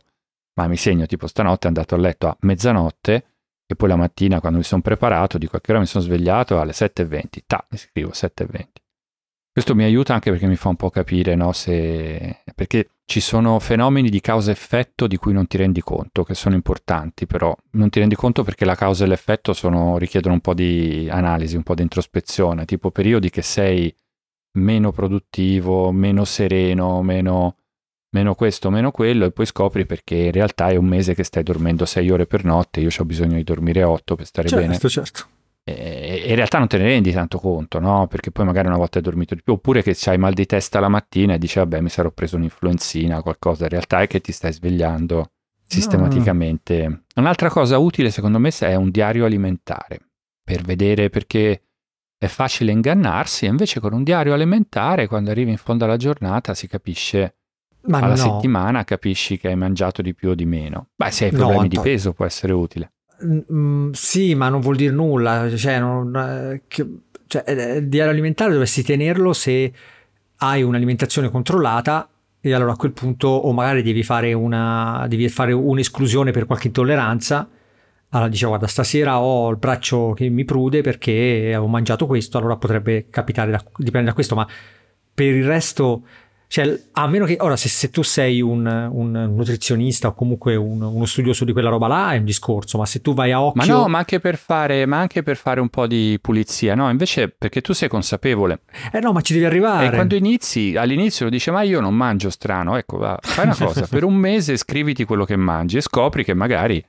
ma 0.54 0.68
mi 0.68 0.78
segno 0.78 1.06
tipo 1.06 1.28
stanotte 1.28 1.66
è 1.66 1.68
andato 1.68 1.96
a 1.96 1.98
letto 1.98 2.28
a 2.28 2.38
mezzanotte 2.40 3.26
e 3.68 3.76
poi 3.76 3.90
la 3.90 3.98
mattina 3.98 4.40
quando 4.40 4.58
mi 4.60 4.64
sono 4.64 4.82
preparato 4.82 5.38
dico 5.38 5.58
a 5.58 5.62
che 5.62 5.72
ora 5.72 5.82
mi 5.82 5.86
sono 5.86 6.04
svegliato 6.04 6.60
alle 6.60 6.72
7.20, 6.72 7.24
ta, 7.46 7.66
scrivo 7.76 8.12
7.20. 8.12 8.66
Questo 9.52 9.74
mi 9.74 9.84
aiuta 9.84 10.14
anche 10.14 10.30
perché 10.30 10.46
mi 10.46 10.56
fa 10.56 10.70
un 10.70 10.76
po' 10.76 10.92
capire, 10.92 11.34
no, 11.34 11.52
se... 11.52 12.44
perché 12.54 12.90
ci 13.06 13.20
sono 13.20 13.58
fenomeni 13.58 14.10
di 14.10 14.22
causa-effetto 14.22 15.08
di 15.08 15.18
cui 15.18 15.34
non 15.34 15.48
ti 15.48 15.58
rendi 15.58 15.82
conto, 15.82 16.24
che 16.24 16.36
sono 16.36 16.54
importanti, 16.54 17.26
però 17.26 17.56
non 17.72 17.90
ti 17.90 17.98
rendi 17.98 18.14
conto 18.14 18.44
perché 18.44 18.66
la 18.66 18.76
causa 18.76 19.04
e 19.04 19.08
l'effetto 19.08 19.54
sono, 19.54 19.98
richiedono 19.98 20.36
un 20.36 20.42
po' 20.42 20.54
di 20.54 21.08
analisi, 21.10 21.56
un 21.56 21.64
po' 21.64 21.74
di 21.74 21.82
introspezione, 21.82 22.66
tipo 22.66 22.92
periodi 22.92 23.32
che 23.32 23.42
sei 23.42 23.92
meno 24.60 24.92
produttivo, 24.92 25.92
meno 25.92 26.24
sereno, 26.24 27.02
meno, 27.02 27.56
meno 28.10 28.36
questo, 28.36 28.70
meno 28.70 28.92
quello, 28.92 29.26
e 29.26 29.32
poi 29.32 29.46
scopri 29.46 29.86
perché 29.86 30.16
in 30.16 30.32
realtà 30.32 30.70
è 30.70 30.76
un 30.76 30.86
mese 30.86 31.14
che 31.14 31.24
stai 31.24 31.44
dormendo 31.44 31.86
6 31.86 32.10
ore 32.10 32.26
per 32.26 32.44
notte, 32.44 32.80
io 32.80 32.90
ho 32.98 33.06
bisogno 33.06 33.36
di 33.36 33.44
dormire 33.44 33.84
8 33.84 34.16
per 34.16 34.26
stare 34.26 34.48
certo, 34.48 34.64
bene. 34.64 34.74
Certo, 34.78 34.90
certo 34.90 35.28
e 35.70 36.24
in 36.28 36.36
realtà 36.36 36.60
non 36.60 36.70
te 36.70 36.78
ne 36.78 36.86
rendi 36.86 37.12
tanto 37.12 37.40
conto, 37.40 37.80
no? 37.80 38.08
Perché 38.08 38.32
poi 38.32 38.46
magari 38.46 38.68
una 38.68 38.78
volta 38.78 39.00
hai 39.00 39.04
dormito 39.04 39.36
di 39.36 39.42
più, 39.44 39.54
oppure 39.54 39.84
che 39.84 39.98
hai 40.06 40.18
mal 40.18 40.32
di 40.32 40.46
testa 40.46 40.80
la 40.80 40.88
mattina 40.88 41.34
e 41.34 41.38
dici 41.38 41.60
vabbè 41.60 41.82
mi 41.82 41.90
sarò 41.90 42.10
preso 42.10 42.38
un'influenzina 42.38 43.18
o 43.18 43.22
qualcosa, 43.22 43.64
in 43.64 43.72
realtà 43.72 44.00
è 44.00 44.08
che 44.08 44.22
ti 44.22 44.32
stai 44.32 44.54
svegliando 44.54 45.32
sistematicamente. 45.68 46.88
No. 46.88 47.02
Un'altra 47.16 47.50
cosa 47.50 47.80
utile 47.80 48.12
secondo 48.12 48.40
me 48.40 48.50
è 48.58 48.76
un 48.76 48.92
diario 48.92 49.26
alimentare, 49.26 50.00
per 50.42 50.62
vedere 50.62 51.10
perché 51.10 51.64
è 52.18 52.28
facile 52.28 52.72
ingannarsi, 52.72 53.46
e 53.46 53.50
invece 53.50 53.82
con 53.82 53.92
un 53.92 54.04
diario 54.04 54.34
alimentare 54.34 55.06
quando 55.08 55.32
arrivi 55.32 55.52
in 55.52 55.58
fondo 55.58 55.84
alla 55.84 55.98
giornata 55.98 56.54
si 56.54 56.68
capisce 56.68 57.36
Ma 57.88 58.00
alla 58.00 58.10
no. 58.10 58.16
settimana 58.16 58.84
capisci 58.84 59.38
che 59.38 59.48
hai 59.48 59.56
mangiato 59.56 60.02
di 60.02 60.14
più 60.14 60.30
o 60.30 60.36
di 60.36 60.46
meno. 60.46 60.90
Beh, 60.96 61.12
se 61.12 61.26
hai 61.26 61.32
problemi 61.32 61.62
no, 61.62 61.68
di 61.68 61.80
peso 61.80 62.14
può 62.14 62.26
essere 62.26 62.54
utile. 62.54 62.92
Mm, 63.26 63.92
sì, 63.92 64.36
ma 64.36 64.50
non 64.50 64.60
vuol 64.60 64.76
dire 64.76 64.94
nulla. 64.94 65.50
Cioè, 65.56 65.80
non, 65.80 66.16
eh, 66.16 66.64
che, 66.68 66.86
cioè, 67.28 67.44
eh, 67.46 67.78
il 67.78 67.88
diario 67.88 68.12
alimentare 68.12 68.52
dovresti 68.52 68.84
tenerlo 68.84 69.34
se 69.34 69.72
hai 70.38 70.62
un'alimentazione 70.64 71.30
controllata 71.30 72.08
e 72.40 72.54
allora 72.54 72.74
a 72.74 72.76
quel 72.76 72.92
punto 72.92 73.28
o 73.28 73.52
magari 73.52 73.82
devi 73.82 74.04
fare, 74.04 74.34
una, 74.34 75.06
devi 75.08 75.28
fare 75.30 75.52
un'esclusione 75.54 76.32
per 76.32 76.46
qualche 76.46 76.68
intolleranza. 76.68 77.48
Allora 78.10 78.30
dice 78.30 78.46
guarda 78.46 78.68
stasera 78.68 79.20
ho 79.20 79.50
il 79.50 79.58
braccio 79.58 80.14
che 80.14 80.30
mi 80.30 80.46
prude 80.46 80.82
perché 80.82 81.56
ho 81.58 81.68
mangiato 81.68 82.06
questo, 82.06 82.38
allora 82.38 82.56
potrebbe 82.56 83.08
capitare, 83.10 83.52
da, 83.52 83.64
dipende 83.78 84.08
da 84.08 84.14
questo, 84.14 84.36
ma 84.36 84.48
per 85.14 85.36
il 85.36 85.46
resto 85.46 86.04
cioè, 86.50 86.82
a 86.94 87.08
meno 87.08 87.26
che 87.26 87.36
ora, 87.42 87.58
se, 87.58 87.68
se 87.68 87.90
tu 87.90 88.04
sei 88.04 88.40
un, 88.40 88.66
un, 88.66 89.12
nutrizionista 89.36 90.08
o 90.08 90.14
comunque 90.14 90.56
un, 90.56 90.82
uno 90.82 91.06
studioso 91.06 91.44
di 91.44 91.52
quella 91.52 91.68
roba 91.70 91.88
là, 91.88 92.14
è 92.14 92.18
un 92.18 92.24
discorso, 92.24 92.78
ma 92.78 92.86
se 92.86 93.02
tu 93.02 93.14
vai 93.14 93.34
a 93.34 93.42
occhio. 93.42 93.62
Ma 93.66 93.82
no, 93.82 93.88
ma 93.90 93.98
anche 93.98 94.22
per 94.22 94.38
fare, 94.38 94.86
ma 94.86 94.98
anche 94.98 95.24
per 95.24 95.36
fare 95.36 95.60
un 95.60 95.68
po' 95.68 95.88
di 95.88 96.18
pulizia, 96.22 96.74
no? 96.74 96.90
Invece 96.90 97.28
perché 97.28 97.60
tu 97.60 97.74
sei 97.74 97.90
consapevole. 97.90 98.62
Eh 98.94 99.02
no, 99.02 99.12
ma 99.12 99.20
ci 99.20 99.34
devi 99.34 99.44
arrivare. 99.44 99.88
E 99.88 99.90
quando 99.90 100.16
inizi, 100.16 100.76
all'inizio 100.78 101.26
lo 101.26 101.32
dice, 101.32 101.52
ma 101.52 101.64
io 101.64 101.82
non 101.82 101.94
mangio 101.94 102.30
strano, 102.30 102.78
ecco, 102.78 102.98
va, 102.98 103.20
fai 103.22 103.44
una 103.44 103.56
cosa, 103.56 103.86
per 103.92 104.06
un 104.06 104.16
mese 104.16 104.56
scriviti 104.56 105.04
quello 105.04 105.26
che 105.26 105.36
mangi 105.36 105.76
e 105.76 105.82
scopri 105.82 106.24
che 106.24 106.34
magari 106.34 106.84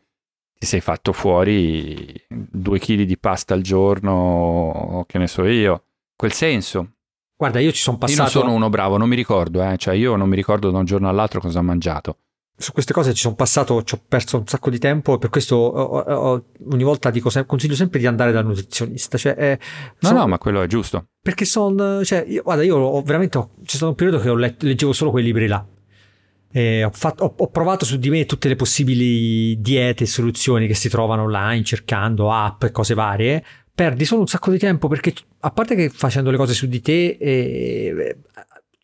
ti 0.57 0.67
sei 0.67 0.81
fatto 0.81 1.13
fuori 1.13 2.15
due 2.29 2.79
chili 2.79 3.05
di 3.07 3.19
pasta 3.19 3.55
al 3.55 3.63
giorno, 3.63 5.05
che 5.09 5.19
ne 5.19 5.27
so 5.27 5.45
io. 5.45 5.83
Quel 6.15 6.33
senso, 6.33 6.93
Guarda, 7.39 7.61
io 7.61 7.71
ci 7.71 7.81
sono 7.81 7.99
passato. 7.99 8.21
Io 8.21 8.25
non 8.25 8.43
sono 8.43 8.53
uno 8.53 8.69
bravo, 8.69 8.97
non 8.97 9.09
mi 9.09 9.15
ricordo, 9.15 9.63
eh. 9.63 9.77
cioè 9.77 9.95
io 9.95 10.17
non 10.17 10.29
mi 10.29 10.35
ricordo 10.35 10.73
da 10.73 10.79
un 10.79 10.85
giorno 10.85 11.09
all'altro 11.09 11.39
cosa 11.39 11.61
ho 11.61 11.63
mangiato. 11.63 12.17
Su 12.57 12.73
queste 12.73 12.93
cose 12.93 13.15
ci 13.15 13.21
sono 13.21 13.37
passato, 13.37 13.81
ci 13.85 13.95
ho 13.95 14.01
perso 14.09 14.39
un 14.39 14.47
sacco 14.49 14.71
di 14.71 14.81
tempo 14.81 15.15
e 15.15 15.19
per 15.19 15.31
questo 15.31 15.55
ho, 15.55 16.01
ho, 16.01 16.45
ogni 16.73 16.83
volta 16.83 17.11
dico, 17.11 17.31
consiglio 17.47 17.77
sempre 17.77 18.01
di 18.01 18.07
andare 18.09 18.33
dal 18.33 18.45
nutrizionista. 18.45 19.17
Cioè, 19.17 19.37
eh, 19.39 19.59
no, 20.01 20.11
no, 20.11 20.27
ma 20.27 20.37
quello 20.39 20.63
è 20.63 20.67
giusto. 20.67 21.11
Perché 21.23 21.45
sono, 21.45 22.05
cioè, 22.05 22.25
io, 22.27 22.43
guarda, 22.43 22.65
io 22.65 22.77
ho 22.77 23.01
veramente, 23.03 23.39
c'è 23.63 23.77
stato 23.77 23.91
un 23.91 23.95
periodo 23.95 24.19
che 24.19 24.35
letto, 24.35 24.67
leggevo 24.67 24.93
solo 24.93 25.13
quei 25.13 25.23
libri 25.23 25.47
là. 25.47 25.65
Ho, 25.65 26.91
fatto, 26.91 27.35
ho, 27.37 27.47
provato 27.51 27.85
su 27.85 27.99
di 27.99 28.11
me 28.11 28.27
tutte 28.27 28.49
le 28.49 28.57
possibili 28.57 29.61
diete 29.61 30.03
e 30.03 30.07
soluzioni 30.09 30.67
che 30.67 30.75
si 30.75 30.89
trovano 30.89 31.23
online, 31.23 31.63
cercando 31.63 32.33
app 32.33 32.65
e 32.65 32.73
cose 32.73 32.95
varie 32.95 33.45
perdi 33.79 34.05
solo 34.05 34.23
un 34.23 34.27
sacco 34.27 34.51
di 34.51 34.59
tempo 34.59 34.89
perché 34.89 35.15
a 35.39 35.53
parte 35.53 35.77
che 35.77 35.89
facendo 35.89 36.33
le 36.33 36.37
cose 36.37 36.53
su 36.53 36.67
di 36.67 36.81
te 36.81 37.17
eh, 37.21 38.17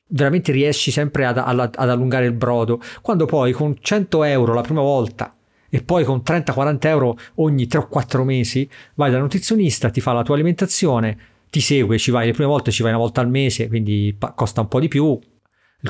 veramente 0.06 0.52
riesci 0.52 0.92
sempre 0.92 1.24
ad, 1.24 1.36
ad, 1.36 1.90
allungare 1.90 2.26
il 2.26 2.32
brodo. 2.32 2.80
Quando 3.02 3.26
poi 3.26 3.50
con 3.50 3.76
100 3.80 4.22
euro 4.22 4.54
la 4.54 4.60
prima 4.60 4.82
volta 4.82 5.36
e 5.68 5.82
poi 5.82 6.04
con 6.04 6.22
30-40 6.24 6.78
euro 6.82 7.18
ogni 7.36 7.66
3 7.66 7.80
o 7.80 7.88
4 7.88 8.22
mesi 8.22 8.70
vai 8.94 9.10
dal 9.10 9.20
nutrizionista, 9.20 9.90
ti 9.90 10.00
fa 10.00 10.12
la 10.12 10.22
tua 10.22 10.34
alimentazione, 10.36 11.18
ti 11.50 11.58
segue, 11.58 11.98
ci 11.98 12.12
vai 12.12 12.26
le 12.26 12.32
prime 12.32 12.48
volte, 12.48 12.70
ci 12.70 12.82
vai 12.82 12.92
una 12.92 13.00
volta 13.00 13.20
al 13.20 13.28
mese, 13.28 13.66
quindi 13.66 14.16
costa 14.36 14.60
un 14.60 14.68
po' 14.68 14.78
di 14.78 14.86
più 14.86 15.18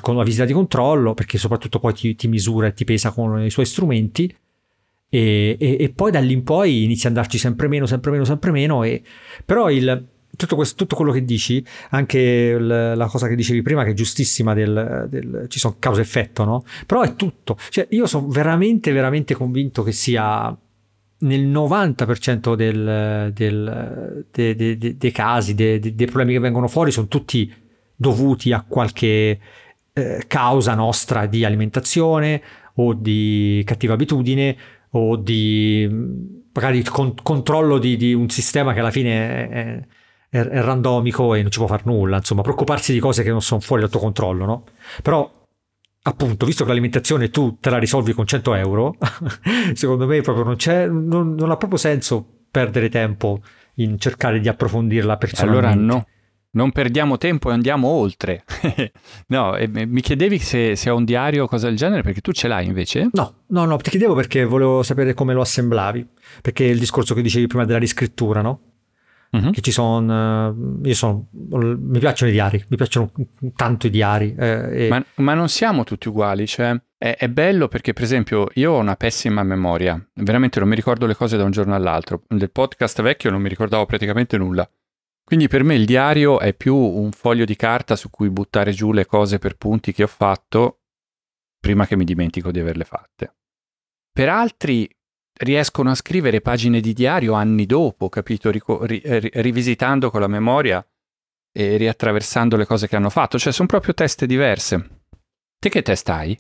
con 0.01 0.17
la 0.17 0.23
visita 0.23 0.47
di 0.47 0.55
controllo, 0.55 1.13
perché 1.13 1.37
soprattutto 1.37 1.79
poi 1.79 1.93
ti, 1.93 2.15
ti 2.15 2.27
misura 2.27 2.69
e 2.69 2.73
ti 2.73 2.85
pesa 2.85 3.11
con 3.11 3.39
i 3.45 3.51
suoi 3.51 3.67
strumenti. 3.67 4.35
E, 5.15 5.57
e, 5.61 5.77
e, 5.79 5.91
poi 5.91 6.11
in 6.33 6.43
poi 6.43 6.83
inizia 6.83 7.09
ad 7.09 7.15
andarci 7.15 7.39
sempre 7.39 7.69
meno, 7.69 7.87
sempre 7.87 8.11
meno, 8.11 8.25
sempre 8.25 8.51
meno. 8.51 8.83
E, 8.83 9.01
però 9.45 9.71
il, 9.71 10.09
tutto, 10.35 10.57
questo, 10.57 10.75
tutto, 10.75 10.97
quello 10.97 11.13
che 11.13 11.25
dici, 11.25 11.65
anche 11.91 12.19
il, 12.19 12.67
la 12.97 13.07
cosa 13.07 13.29
che 13.29 13.37
dicevi 13.37 13.63
prima, 13.63 13.85
che 13.85 13.91
è 13.91 13.95
giustissima, 13.95 14.55
del, 14.55 15.07
del, 15.09 15.47
ci 15.49 15.61
sono 15.61 15.77
causa-effetto, 15.79 16.43
no? 16.43 16.65
Però 16.85 17.03
è 17.03 17.15
tutto. 17.15 17.57
Cioè, 17.69 17.87
io 17.91 18.07
sono 18.07 18.27
veramente, 18.27 18.91
veramente 18.91 19.35
convinto 19.35 19.85
che 19.85 19.93
sia 19.93 20.57
nel 21.19 21.47
90% 21.47 22.55
del, 22.57 23.31
del, 23.33 24.27
de, 24.33 24.57
de, 24.57 24.77
de, 24.77 24.97
dei 24.97 25.13
casi, 25.13 25.55
dei 25.55 25.79
problemi 26.07 26.33
che 26.33 26.41
vengono 26.41 26.67
fuori, 26.67 26.91
sono 26.91 27.07
tutti 27.07 27.55
dovuti 27.95 28.51
a 28.51 28.65
qualche 28.67 29.39
eh, 29.93 30.25
causa 30.27 30.75
nostra 30.75 31.27
di 31.27 31.45
alimentazione 31.45 32.43
o 32.75 32.95
di 32.95 33.63
cattiva 33.65 33.93
abitudine 33.93 34.57
o 34.97 35.17
di 35.17 35.89
magari 36.53 36.83
con, 36.85 37.15
controllo 37.21 37.79
di, 37.79 37.97
di, 37.97 38.15
un 38.15 38.29
sistema 38.29 38.73
che 38.73 38.81
alla 38.81 38.91
fine 38.91 39.49
è, 39.49 39.87
è, 40.31 40.39
è, 40.39 40.61
randomico 40.61 41.35
e 41.35 41.43
non 41.43 41.51
ci 41.51 41.59
può 41.59 41.67
fare 41.67 41.83
nulla, 41.85 42.19
insomma, 42.19 42.43
preoccuparsi 42.43 42.93
di 42.93 43.01
cose 43.01 43.23
che 43.23 43.31
non 43.31 43.43
sono 43.43 43.61
fuori 43.61 43.83
dal 43.83 43.91
tuo 43.91 44.01
controllo, 44.01 44.45
no? 44.45 44.65
Però 45.03 45.43
appunto, 46.07 46.47
visto 46.47 46.63
che 46.65 46.71
l'alimentazione 46.71 47.31
tu 47.31 47.59
te 47.59 47.71
la 47.71 47.79
risolvi 47.79 48.13
con 48.13 48.27
100 48.27 48.55
euro, 48.55 48.97
secondo 49.75 50.07
me 50.07 50.21
proprio 50.21 50.45
non, 50.45 50.57
c'è, 50.57 50.87
non, 50.87 51.35
non, 51.35 51.51
ha 51.51 51.57
proprio 51.57 51.79
senso 51.79 52.25
perdere 52.51 52.89
tempo 52.89 53.41
in 53.77 53.99
cercare 53.99 54.39
di 54.39 54.49
approfondirla 54.49 55.17
personalmente. 55.17 55.67
Allora 55.67 55.81
no, 55.81 56.07
non 56.55 56.73
perdiamo 56.73 57.17
tempo 57.19 57.51
e 57.51 57.53
andiamo 57.53 57.89
oltre. 57.89 58.45
no, 59.29 59.57
e, 59.57 59.69
mi 59.69 60.01
chiedevi 60.01 60.39
se, 60.39 60.75
se 60.75 60.91
ho 60.91 60.97
un 60.97 61.05
diario 61.05 61.45
o 61.45 61.47
cosa 61.47 61.69
del 61.69 61.77
genere, 61.77 62.03
perché 62.03 62.21
tu 62.21 62.33
ce 62.33 62.49
l'hai 62.49 62.67
invece? 62.67 63.09
No, 63.13 63.43
no, 63.49 63.65
no, 63.65 63.77
ti 63.77 63.91
chiedevo 63.91 64.15
perché 64.15 64.45
volevo 64.45 64.83
sapere 64.83 65.15
come 65.15 65.33
lo 65.35 65.43
assemblavi, 65.43 66.07
perché 66.43 66.65
il 66.65 66.79
discorso 66.79 67.15
che 67.15 67.23
dicevi 67.23 67.47
prima 67.47 67.65
della 67.65 67.79
riscrittura, 67.79 68.41
no? 68.41 68.61
uh-huh. 69.35 69.51
che 69.51 69.61
ci 69.61 69.73
sono, 69.73 70.79
io 70.83 70.95
sono, 70.95 71.27
mi 71.33 71.99
piacciono 71.99 72.31
i 72.31 72.35
diari, 72.35 72.65
mi 72.69 72.77
piacciono 72.77 73.13
tanto 73.55 73.87
i 73.87 73.91
diari. 73.91 74.35
Eh, 74.39 74.85
e... 74.85 74.89
ma, 74.89 75.05
ma, 75.17 75.35
non 75.35 75.49
siamo 75.49 75.85
tutti 75.85 76.09
uguali, 76.09 76.47
cioè 76.47 76.77
è, 76.97 77.29
bello 77.29 77.69
perché 77.69 77.93
per 77.93 78.05
esempio 78.05 78.49
io 78.55 78.73
ho 78.73 78.79
una 78.79 78.97
pessima 78.97 79.43
memoria, 79.43 80.03
veramente 80.15 80.61
non 80.61 80.69
mi 80.69 80.75
ricordo 80.75 81.07
le 81.07 81.15
cose 81.15 81.37
da 81.37 81.45
un 81.45 81.51
giorno 81.51 81.75
all'altro, 81.75 82.23
del 82.29 82.51
podcast 82.51 83.03
vecchio 83.03 83.31
non 83.31 83.43
mi 83.43 83.49
ricordavo 83.49 83.85
praticamente 83.87 84.39
nulla. 84.39 84.69
Quindi 85.25 85.49
per 85.49 85.65
me 85.65 85.75
il 85.75 85.87
diario 85.87 86.39
è 86.39 86.53
più 86.53 86.77
un 86.77 87.11
foglio 87.11 87.47
di 87.47 87.57
carta 87.57 87.97
su 87.97 88.11
cui 88.11 88.29
buttare 88.29 88.73
giù 88.73 88.93
le 88.93 89.07
cose 89.07 89.39
per 89.39 89.57
punti 89.57 89.93
che 89.93 90.03
ho 90.03 90.09
fatto 90.09 90.81
prima 91.59 91.87
che 91.87 91.97
mi 91.97 92.05
dimentico 92.05 92.51
di 92.51 92.61
averle 92.61 92.85
fatte. 92.85 93.37
Per 94.13 94.29
altri 94.29 94.89
riescono 95.39 95.91
a 95.91 95.95
scrivere 95.95 96.43
pagine 96.43 96.81
di 96.81 96.93
diario 96.93 97.33
anni 97.33 97.65
dopo, 97.65 98.11
capito? 98.11 98.51
Rico- 98.51 98.85
ri- 98.85 99.01
ri- 99.03 99.31
rivisitando 99.33 100.11
con 100.11 100.21
la 100.21 100.29
memoria 100.29 100.87
e 101.57 101.77
riattraversando 101.79 102.57
le 102.57 102.67
cose 102.67 102.87
che 102.87 102.97
hanno 102.97 103.11
fatto, 103.11 103.39
cioè 103.39 103.53
sono 103.53 103.69
proprio 103.69 103.95
teste 103.95 104.27
diverse. 104.27 105.05
Te 105.59 105.71
che 105.71 105.83
testa 105.83 106.17
hai? 106.17 106.39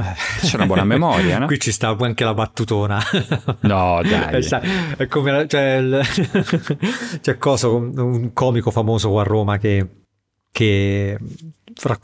Eh. 0.00 0.46
C'è 0.46 0.56
una 0.56 0.66
buona 0.66 0.84
memoria, 0.84 1.38
no? 1.38 1.46
Qui 1.46 1.58
ci 1.58 1.72
sta 1.72 1.96
anche 1.98 2.24
la 2.24 2.34
battutona. 2.34 3.00
No, 3.60 4.00
dai. 4.02 4.46
È 4.96 5.06
come 5.06 5.46
cioè, 5.46 6.00
c'è 7.20 7.38
Coso, 7.38 7.76
un 7.76 8.32
comico 8.32 8.70
famoso 8.70 9.10
qua 9.10 9.22
a 9.22 9.24
Roma 9.24 9.58
che, 9.58 9.86
che 10.50 11.18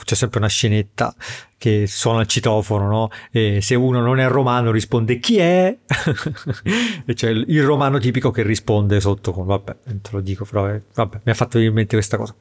c'è 0.05 0.15
sempre 0.15 0.39
una 0.39 0.49
scenetta 0.49 1.15
che 1.59 1.87
suona 1.87 2.21
il 2.21 2.27
citofono, 2.27 2.89
no? 2.89 3.09
E 3.31 3.61
se 3.61 3.75
uno 3.75 4.01
non 4.01 4.19
è 4.19 4.29
romano 4.29 4.71
risponde 4.71 5.19
chi 5.19 5.39
è? 5.39 5.77
e 7.07 7.15
c'è 7.15 7.31
il, 7.31 7.63
romano 7.63 7.99
tipico 7.99 8.31
che 8.31 8.43
risponde 8.43 9.01
sotto 9.01 9.33
con 9.33 9.47
vabbè, 9.47 9.77
non 9.85 10.01
te 10.01 10.11
lo 10.13 10.21
dico, 10.21 10.45
però 10.45 10.69
eh, 10.69 10.83
vabbè, 10.95 11.21
mi 11.25 11.33
ha 11.33 11.35
fatto 11.35 11.53
venire 11.55 11.71
in 11.71 11.77
mente 11.77 11.97
questa 11.97 12.17
cosa. 12.17 12.35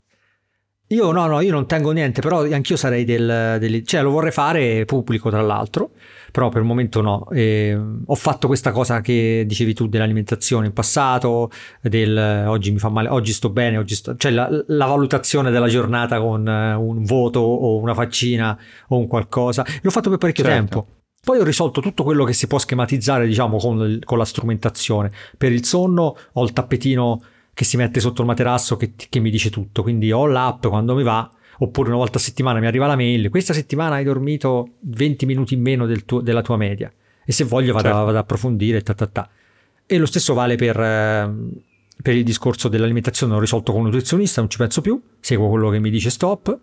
Io 0.89 1.11
no, 1.11 1.25
no, 1.25 1.41
io 1.41 1.51
non 1.51 1.65
tengo 1.65 1.89
niente, 1.91 2.21
però 2.21 2.43
anch'io 2.43 2.75
sarei 2.75 3.05
del, 3.05 3.57
del 3.59 3.83
cioè 3.87 4.03
lo 4.03 4.11
vorrei 4.11 4.31
fare 4.31 4.85
pubblico 4.85 5.31
tra 5.31 5.41
l'altro, 5.41 5.91
però 6.31 6.49
per 6.49 6.61
il 6.61 6.67
momento 6.67 7.01
no. 7.01 7.27
E, 7.31 7.75
ho 8.05 8.15
fatto 8.15 8.45
questa 8.45 8.71
cosa 8.71 9.01
che 9.01 9.45
dicevi 9.47 9.73
tu 9.73 9.87
dell'alimentazione 9.87 10.67
in 10.67 10.73
passato, 10.73 11.49
del 11.81 12.45
oggi 12.45 12.71
mi 12.71 12.77
fa 12.77 12.89
male, 12.89 13.09
oggi 13.09 13.33
sto 13.33 13.49
bene, 13.49 13.77
oggi 13.77 13.95
sto, 13.95 14.15
cioè 14.15 14.31
la, 14.31 14.47
la 14.67 14.85
valutazione 14.85 15.49
della 15.49 15.67
giornata 15.67 16.19
con 16.19 16.45
un 16.45 17.03
voto 17.03 17.39
o 17.39 17.77
una 17.79 17.95
faccina 17.95 18.55
o 18.89 18.97
un 18.97 19.07
qualcosa. 19.07 19.65
L'ho 19.81 19.89
fatto 19.89 20.11
per 20.11 20.19
parecchio 20.19 20.43
certo. 20.43 20.59
tempo. 20.59 20.87
Poi 21.25 21.39
ho 21.39 21.43
risolto 21.43 21.81
tutto 21.81 22.03
quello 22.03 22.23
che 22.25 22.33
si 22.33 22.45
può 22.45 22.59
schematizzare, 22.59 23.25
diciamo, 23.25 23.57
con, 23.57 23.97
con 24.03 24.19
la 24.19 24.25
strumentazione. 24.25 25.11
Per 25.35 25.51
il 25.51 25.65
sonno 25.65 26.15
ho 26.33 26.43
il 26.43 26.53
tappetino 26.53 27.21
che 27.55 27.63
si 27.63 27.77
mette 27.77 28.01
sotto 28.01 28.21
il 28.21 28.27
materasso 28.27 28.75
che, 28.75 28.91
che 28.95 29.19
mi 29.19 29.31
dice 29.31 29.49
tutto. 29.49 29.81
Quindi 29.81 30.11
ho 30.11 30.27
l'app 30.27 30.67
quando 30.67 30.93
mi 30.93 31.03
va, 31.03 31.27
oppure 31.59 31.87
una 31.87 31.97
volta 31.97 32.17
a 32.17 32.21
settimana 32.21 32.59
mi 32.59 32.67
arriva 32.67 32.85
la 32.85 32.97
mail. 32.97 33.29
Questa 33.29 33.53
settimana 33.53 33.95
hai 33.95 34.03
dormito 34.03 34.73
20 34.81 35.25
minuti 35.25 35.53
in 35.53 35.61
meno 35.61 35.85
del 35.85 36.03
tuo, 36.03 36.19
della 36.19 36.41
tua 36.41 36.57
media. 36.57 36.91
E 37.25 37.31
se 37.31 37.45
voglio 37.45 37.71
vado, 37.71 37.85
certo. 37.85 37.97
vado 37.97 38.09
ad 38.09 38.17
approfondire. 38.17 38.81
Ta, 38.81 38.93
ta, 38.93 39.07
ta. 39.07 39.29
E 39.85 39.97
lo 39.97 40.05
stesso 40.05 40.33
vale 40.33 40.57
per, 40.57 40.77
ehm, 40.77 41.51
per 42.01 42.15
il 42.15 42.25
discorso 42.25 42.67
dell'alimentazione. 42.67 43.33
Ho 43.33 43.39
risolto 43.39 43.71
con 43.71 43.81
un 43.81 43.87
nutrizionista, 43.87 44.41
non 44.41 44.49
ci 44.49 44.57
penso 44.57 44.81
più. 44.81 45.01
Seguo 45.21 45.47
quello 45.47 45.69
che 45.69 45.79
mi 45.79 45.89
dice 45.89 46.09
stop 46.09 46.59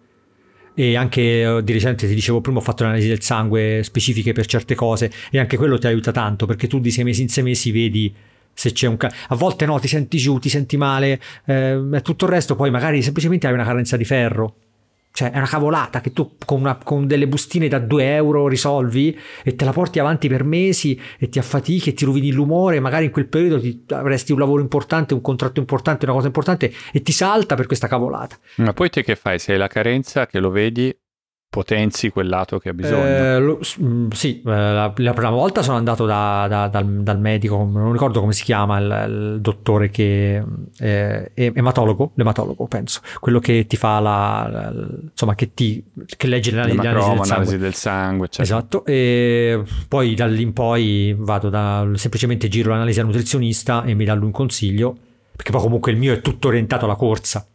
e 0.74 0.96
anche 0.96 1.42
eh, 1.42 1.62
di 1.62 1.72
recente 1.72 2.06
ti 2.06 2.14
dicevo 2.14 2.40
prima 2.40 2.58
ho 2.58 2.62
fatto 2.62 2.82
l'analisi 2.82 3.08
del 3.08 3.22
sangue 3.22 3.82
specifiche 3.82 4.32
per 4.32 4.46
certe 4.46 4.74
cose 4.74 5.12
e 5.30 5.38
anche 5.38 5.58
quello 5.58 5.76
ti 5.76 5.86
aiuta 5.86 6.12
tanto 6.12 6.46
perché 6.46 6.66
tu 6.66 6.78
di 6.80 6.90
sei 6.90 7.04
mesi 7.04 7.20
in 7.20 7.28
sei 7.28 7.44
mesi 7.44 7.70
vedi 7.70 8.14
se 8.54 8.72
c'è 8.72 8.86
un 8.86 8.96
ca- 8.96 9.12
a 9.28 9.34
volte 9.34 9.66
no 9.66 9.78
ti 9.78 9.88
senti 9.88 10.18
giù 10.18 10.38
ti 10.38 10.48
senti 10.48 10.76
male 10.76 11.20
eh, 11.46 12.00
tutto 12.02 12.24
il 12.26 12.30
resto 12.30 12.54
poi 12.54 12.70
magari 12.70 13.02
semplicemente 13.02 13.46
hai 13.46 13.52
una 13.52 13.64
carenza 13.64 13.96
di 13.96 14.04
ferro. 14.04 14.56
Cioè 15.14 15.30
è 15.30 15.36
una 15.36 15.46
cavolata 15.46 16.00
che 16.00 16.14
tu 16.14 16.36
con, 16.42 16.60
una, 16.60 16.76
con, 16.76 17.06
delle 17.06 17.28
bustine 17.28 17.68
da 17.68 17.78
2 17.78 18.14
euro 18.14 18.48
risolvi 18.48 19.14
e 19.42 19.54
te 19.54 19.66
la 19.66 19.72
porti 19.72 19.98
avanti 19.98 20.26
per 20.26 20.42
mesi 20.42 20.98
e 21.18 21.28
ti 21.28 21.38
affatichi 21.38 21.90
e 21.90 21.92
ti 21.92 22.06
rovini 22.06 22.32
l'umore 22.32 22.80
magari 22.80 23.04
in 23.04 23.10
quel 23.10 23.26
periodo 23.26 23.60
ti, 23.60 23.84
avresti 23.90 24.32
un 24.32 24.38
lavoro 24.38 24.62
importante 24.62 25.12
un 25.12 25.20
contratto 25.20 25.60
importante 25.60 26.06
una 26.06 26.14
cosa 26.14 26.28
importante 26.28 26.72
e 26.90 27.02
ti 27.02 27.12
salta 27.12 27.56
per 27.56 27.66
questa 27.66 27.88
cavolata. 27.88 28.38
Ma 28.56 28.72
poi 28.72 28.88
te 28.88 29.04
che 29.04 29.14
fai? 29.14 29.38
Se 29.38 29.52
hai 29.52 29.58
la 29.58 29.66
carenza 29.66 30.26
che 30.26 30.38
lo 30.38 30.48
vedi 30.48 30.96
potenzi 31.52 32.08
quel 32.08 32.28
lato 32.28 32.58
che 32.58 32.70
ha 32.70 32.72
bisogno. 32.72 33.04
Eh, 33.04 33.38
lo, 33.38 33.60
mm, 33.82 34.08
sì, 34.08 34.40
eh, 34.40 34.50
la, 34.50 34.90
la, 34.96 35.12
prima 35.12 35.28
volta 35.28 35.60
sono 35.60 35.76
andato 35.76 36.06
da, 36.06 36.46
da, 36.48 36.68
dal, 36.68 37.02
dal, 37.02 37.20
medico, 37.20 37.68
non 37.70 37.92
ricordo 37.92 38.20
come 38.20 38.32
si 38.32 38.42
chiama, 38.42 38.78
il, 38.78 39.34
il 39.34 39.40
dottore 39.42 39.90
che 39.90 40.42
eh, 40.78 41.30
è 41.34 41.52
ematologo, 41.54 42.12
l'ematologo 42.14 42.66
penso, 42.68 43.02
quello 43.20 43.38
che 43.38 43.66
ti 43.66 43.76
fa 43.76 44.00
la, 44.00 44.48
la 44.50 44.72
insomma 45.10 45.34
che 45.34 45.52
ti 45.52 45.84
che 46.16 46.26
legge 46.26 46.52
l'analisi, 46.52 46.78
l'analisi 46.78 47.18
del 47.18 47.26
sangue. 47.26 47.58
del 47.58 47.74
sangue. 47.74 48.28
Esatto, 48.38 48.86
e 48.86 49.62
poi 49.88 50.14
da 50.14 50.26
lì 50.26 50.40
in 50.40 50.54
poi 50.54 51.14
vado 51.18 51.50
da 51.50 51.86
semplicemente 51.96 52.48
giro 52.48 52.70
l'analisi 52.70 52.98
al 53.00 53.06
nutrizionista 53.06 53.84
e 53.84 53.92
mi 53.92 54.06
dà 54.06 54.14
lui 54.14 54.24
un 54.24 54.32
consiglio, 54.32 54.96
perché 55.36 55.50
poi 55.50 55.60
comunque 55.60 55.92
il 55.92 55.98
mio 55.98 56.14
è 56.14 56.22
tutto 56.22 56.48
orientato 56.48 56.86
alla 56.86 56.96
corsa. 56.96 57.46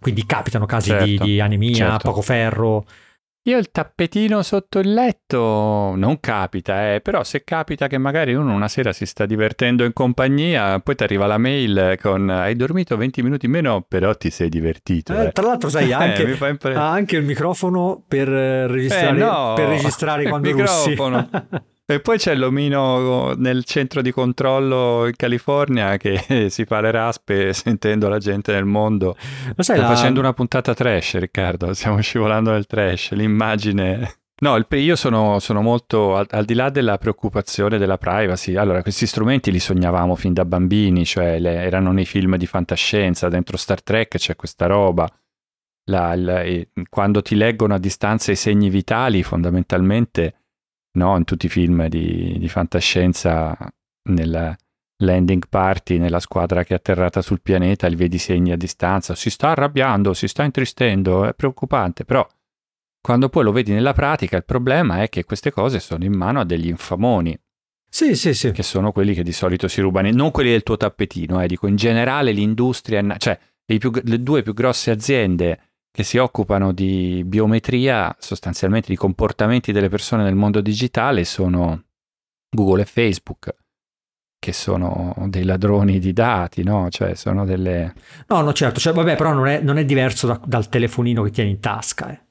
Quindi 0.00 0.24
capitano 0.24 0.66
casi 0.66 0.90
certo, 0.90 1.04
di, 1.04 1.18
di, 1.18 1.40
anemia, 1.40 1.74
certo. 1.74 2.08
poco 2.08 2.22
ferro, 2.22 2.86
io 3.44 3.56
il 3.56 3.70
tappetino 3.70 4.42
sotto 4.42 4.80
il 4.80 4.92
letto 4.92 5.94
non 5.96 6.20
capita, 6.20 6.92
eh, 6.92 7.00
però 7.00 7.24
se 7.24 7.42
capita 7.42 7.86
che 7.86 7.96
magari 7.96 8.34
uno 8.34 8.52
una 8.52 8.68
sera 8.68 8.92
si 8.92 9.06
sta 9.06 9.24
divertendo 9.24 9.84
in 9.84 9.94
compagnia, 9.94 10.78
poi 10.80 10.94
ti 10.94 11.02
arriva 11.04 11.26
la 11.26 11.38
mail 11.38 11.96
con 12.02 12.28
hai 12.28 12.54
dormito 12.54 12.98
20 12.98 13.22
minuti 13.22 13.46
in 13.46 13.52
meno, 13.52 13.80
però 13.86 14.14
ti 14.14 14.28
sei 14.28 14.50
divertito. 14.50 15.14
Eh, 15.14 15.26
eh. 15.26 15.32
Tra 15.32 15.46
l'altro 15.46 15.70
sai, 15.70 15.90
anche, 15.94 16.22
eh, 16.22 16.48
impre... 16.48 16.74
ha 16.74 16.90
anche 16.90 17.16
il 17.16 17.24
microfono 17.24 18.02
per 18.06 18.28
registrare, 18.28 19.16
eh, 19.16 19.20
no, 19.20 19.54
per 19.54 19.68
registrare 19.68 20.28
quando 20.28 20.50
russi. 20.52 20.94
E 21.90 21.98
poi 21.98 22.18
c'è 22.18 22.36
l'omino 22.36 23.32
nel 23.34 23.64
centro 23.64 24.00
di 24.00 24.12
controllo 24.12 25.08
in 25.08 25.16
California 25.16 25.96
che 25.96 26.46
si 26.48 26.64
fa 26.64 26.80
le 26.80 26.92
raspe 26.92 27.50
sentendo 27.52 28.08
la 28.08 28.18
gente 28.18 28.52
nel 28.52 28.64
mondo. 28.64 29.16
Ma 29.56 29.62
sai, 29.64 29.78
Sto 29.78 29.88
la... 29.88 29.94
facendo 29.94 30.20
una 30.20 30.32
puntata 30.32 30.72
trash, 30.72 31.16
Riccardo. 31.16 31.74
Stiamo 31.74 32.00
scivolando 32.00 32.52
nel 32.52 32.66
trash. 32.66 33.10
L'immagine. 33.10 34.18
No, 34.40 34.54
il, 34.54 34.66
io 34.70 34.94
sono, 34.94 35.40
sono 35.40 35.62
molto 35.62 36.14
al, 36.14 36.26
al, 36.30 36.44
di 36.44 36.54
là 36.54 36.70
della 36.70 36.96
preoccupazione 36.96 37.76
della 37.76 37.98
privacy. 37.98 38.54
Allora, 38.54 38.82
questi 38.82 39.08
strumenti 39.08 39.50
li 39.50 39.58
sognavamo 39.58 40.14
fin 40.14 40.32
da 40.32 40.44
bambini, 40.44 41.04
cioè 41.04 41.40
le, 41.40 41.54
erano 41.54 41.90
nei 41.90 42.06
film 42.06 42.36
di 42.36 42.46
fantascienza. 42.46 43.28
Dentro 43.28 43.56
Star 43.56 43.82
Trek 43.82 44.16
c'è 44.16 44.36
questa 44.36 44.66
roba. 44.66 45.08
la, 45.86 46.14
la, 46.14 46.44
quando 46.88 47.20
ti 47.20 47.34
leggono 47.34 47.74
a 47.74 47.78
distanza 47.78 48.30
i 48.30 48.36
segni 48.36 48.70
vitali, 48.70 49.24
fondamentalmente, 49.24 50.39
no, 50.92 51.16
in 51.16 51.24
tutti 51.24 51.46
i 51.46 51.48
film 51.50 51.86
di, 51.88 52.36
di 52.38 52.48
fantascienza, 52.48 53.56
nella 54.08 54.56
landing 55.02 55.48
party, 55.48 55.98
nella 55.98 56.20
squadra 56.20 56.62
che 56.62 56.74
è 56.74 56.76
atterrata 56.76 57.22
sul 57.22 57.40
pianeta, 57.40 57.86
li 57.86 57.96
vedi 57.96 58.18
segni 58.18 58.52
a 58.52 58.56
distanza, 58.56 59.14
si 59.14 59.30
sta 59.30 59.50
arrabbiando, 59.50 60.12
si 60.14 60.28
sta 60.28 60.42
intristendo, 60.44 61.24
è 61.24 61.34
preoccupante, 61.34 62.04
però 62.04 62.26
quando 63.00 63.28
poi 63.30 63.44
lo 63.44 63.52
vedi 63.52 63.72
nella 63.72 63.94
pratica 63.94 64.36
il 64.36 64.44
problema 64.44 65.02
è 65.02 65.08
che 65.08 65.24
queste 65.24 65.50
cose 65.50 65.80
sono 65.80 66.04
in 66.04 66.12
mano 66.12 66.40
a 66.40 66.44
degli 66.44 66.68
infamoni. 66.68 67.38
Sì, 67.88 68.14
sì, 68.14 68.34
sì. 68.34 68.52
Che 68.52 68.62
sono 68.62 68.92
quelli 68.92 69.14
che 69.14 69.24
di 69.24 69.32
solito 69.32 69.66
si 69.66 69.80
rubano, 69.80 70.10
non 70.12 70.30
quelli 70.30 70.50
del 70.50 70.62
tuo 70.62 70.76
tappetino, 70.76 71.40
eh, 71.40 71.48
dico 71.48 71.66
in 71.66 71.76
generale 71.76 72.30
l'industria, 72.30 73.16
cioè 73.16 73.38
più, 73.64 73.90
le 74.04 74.22
due 74.22 74.42
più 74.42 74.52
grosse 74.52 74.90
aziende 74.90 75.69
che 75.92 76.02
si 76.02 76.18
occupano 76.18 76.72
di 76.72 77.22
biometria, 77.24 78.14
sostanzialmente 78.18 78.88
di 78.88 78.96
comportamenti 78.96 79.72
delle 79.72 79.88
persone 79.88 80.22
nel 80.22 80.34
mondo 80.36 80.60
digitale, 80.60 81.24
sono 81.24 81.82
Google 82.48 82.82
e 82.82 82.86
Facebook, 82.86 83.50
che 84.38 84.52
sono 84.52 85.14
dei 85.28 85.44
ladroni 85.44 85.98
di 85.98 86.12
dati, 86.12 86.62
no? 86.62 86.88
Cioè 86.90 87.14
sono 87.14 87.44
delle... 87.44 87.92
No, 88.28 88.40
no, 88.40 88.52
certo, 88.52 88.80
cioè, 88.80 88.92
vabbè, 88.92 89.16
però 89.16 89.32
non 89.32 89.46
è, 89.46 89.60
non 89.60 89.78
è 89.78 89.84
diverso 89.84 90.26
da, 90.26 90.40
dal 90.44 90.68
telefonino 90.68 91.22
che 91.22 91.30
tieni 91.30 91.50
in 91.50 91.60
tasca, 91.60 92.10
eh. 92.10 92.28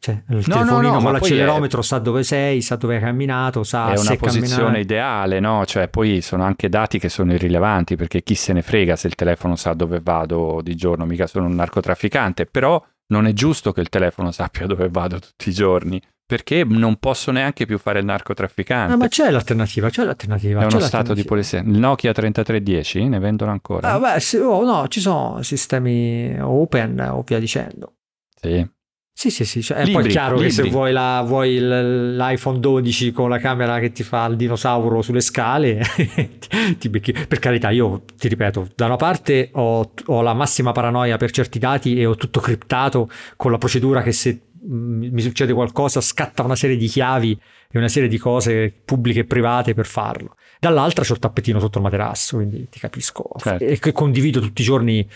Cioè, 0.00 0.22
il 0.28 0.36
no, 0.36 0.42
telefonino 0.42 0.80
no, 0.80 0.94
no, 0.94 1.02
con 1.02 1.12
l'accelerometro 1.12 1.80
è... 1.80 1.82
sa 1.82 1.98
dove 1.98 2.22
sei, 2.22 2.62
sa 2.62 2.76
dove 2.76 2.94
hai 2.96 3.00
camminato, 3.00 3.64
sa 3.64 3.90
è 3.90 3.96
se 3.96 4.06
una 4.06 4.16
posizione 4.16 4.48
camminare. 4.48 4.80
ideale, 4.80 5.40
no? 5.40 5.66
Cioè, 5.66 5.88
poi 5.88 6.20
sono 6.20 6.44
anche 6.44 6.68
dati 6.68 7.00
che 7.00 7.08
sono 7.08 7.32
irrilevanti 7.32 7.96
perché 7.96 8.22
chi 8.22 8.36
se 8.36 8.52
ne 8.52 8.62
frega 8.62 8.94
se 8.94 9.08
il 9.08 9.16
telefono 9.16 9.56
sa 9.56 9.74
dove 9.74 10.00
vado 10.00 10.60
di 10.62 10.76
giorno, 10.76 11.04
mica 11.04 11.26
sono 11.26 11.46
un 11.46 11.54
narcotrafficante, 11.54 12.46
però 12.46 12.82
non 13.08 13.26
è 13.26 13.32
giusto 13.32 13.72
che 13.72 13.80
il 13.80 13.88
telefono 13.88 14.30
sappia 14.30 14.66
dove 14.66 14.88
vado 14.88 15.18
tutti 15.18 15.48
i 15.48 15.52
giorni. 15.52 16.00
Perché 16.28 16.62
non 16.62 16.96
posso 16.96 17.30
neanche 17.30 17.64
più 17.64 17.78
fare 17.78 18.00
il 18.00 18.04
narcotrafficante. 18.04 18.92
Ah, 18.92 18.96
ma 18.98 19.08
c'è 19.08 19.30
l'alternativa, 19.30 19.88
c'è 19.88 20.04
l'alternativa. 20.04 20.60
È 20.60 20.66
c'è 20.66 20.76
uno 20.76 20.84
stato 20.84 21.14
di 21.14 21.24
polizia. 21.24 21.60
Il 21.60 21.78
Nokia 21.78 22.12
3310 22.12 23.08
ne 23.08 23.18
vendono 23.18 23.50
ancora? 23.50 23.92
Ah, 23.92 23.98
beh, 23.98 24.20
sì, 24.20 24.36
oh, 24.36 24.62
no, 24.62 24.86
ci 24.88 25.00
sono 25.00 25.40
sistemi 25.40 26.36
open 26.38 27.00
o 27.00 27.22
via 27.26 27.38
dicendo. 27.38 27.94
Sì. 28.38 28.76
Sì, 29.18 29.30
sì, 29.30 29.44
sì. 29.44 29.62
Cioè, 29.62 29.78
libri, 29.78 29.94
poi 29.94 30.04
è 30.04 30.06
chiaro 30.06 30.34
libri. 30.36 30.46
che 30.46 30.54
se 30.54 30.68
vuoi, 30.68 30.92
la, 30.92 31.24
vuoi 31.26 31.58
l'iPhone 31.58 32.60
12 32.60 33.10
con 33.10 33.28
la 33.28 33.38
camera 33.38 33.80
che 33.80 33.90
ti 33.90 34.04
fa 34.04 34.24
il 34.26 34.36
dinosauro 34.36 35.02
sulle 35.02 35.20
scale, 35.20 35.82
ti 36.78 36.88
becchi. 36.88 37.12
Per 37.26 37.40
carità, 37.40 37.70
io 37.70 38.04
ti 38.16 38.28
ripeto, 38.28 38.68
da 38.76 38.86
una 38.86 38.94
parte 38.94 39.50
ho, 39.54 39.90
ho, 40.06 40.22
la 40.22 40.34
massima 40.34 40.70
paranoia 40.70 41.16
per 41.16 41.32
certi 41.32 41.58
dati 41.58 41.98
e 41.98 42.06
ho 42.06 42.14
tutto 42.14 42.38
criptato 42.38 43.10
con 43.34 43.50
la 43.50 43.58
procedura 43.58 44.02
che 44.02 44.12
se 44.12 44.40
mm, 44.64 45.08
mi 45.10 45.20
succede 45.20 45.52
qualcosa 45.52 46.00
scatta 46.00 46.44
una 46.44 46.54
serie 46.54 46.76
di 46.76 46.86
chiavi 46.86 47.36
e 47.72 47.76
una 47.76 47.88
serie 47.88 48.08
di 48.08 48.18
cose 48.18 48.72
pubbliche 48.84 49.20
e 49.20 49.24
private 49.24 49.74
per 49.74 49.86
farlo. 49.86 50.36
Dall'altra 50.60 51.04
c'ho 51.04 51.14
il 51.14 51.18
tappetino 51.18 51.58
sotto 51.58 51.78
il 51.78 51.84
materasso, 51.84 52.36
quindi 52.36 52.68
ti 52.70 52.78
capisco. 52.78 53.28
Certo. 53.36 53.64
E 53.64 53.80
che 53.80 53.90
condivido 53.90 54.38
tutti 54.38 54.62
i 54.62 54.64
giorni 54.64 55.08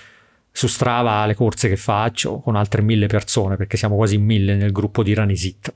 su 0.53 0.67
Strava 0.67 1.27
le 1.27 1.35
corse 1.35 1.69
che 1.69 1.77
faccio 1.77 2.39
con 2.41 2.55
altre 2.55 2.83
mille 2.83 3.07
persone, 3.07 3.57
perché 3.57 3.77
siamo 3.77 3.97
quasi 3.97 4.19
mille 4.19 4.55
nel 4.55 4.71
gruppo 4.71 5.03
di 5.03 5.15
Ranisit. 5.15 5.73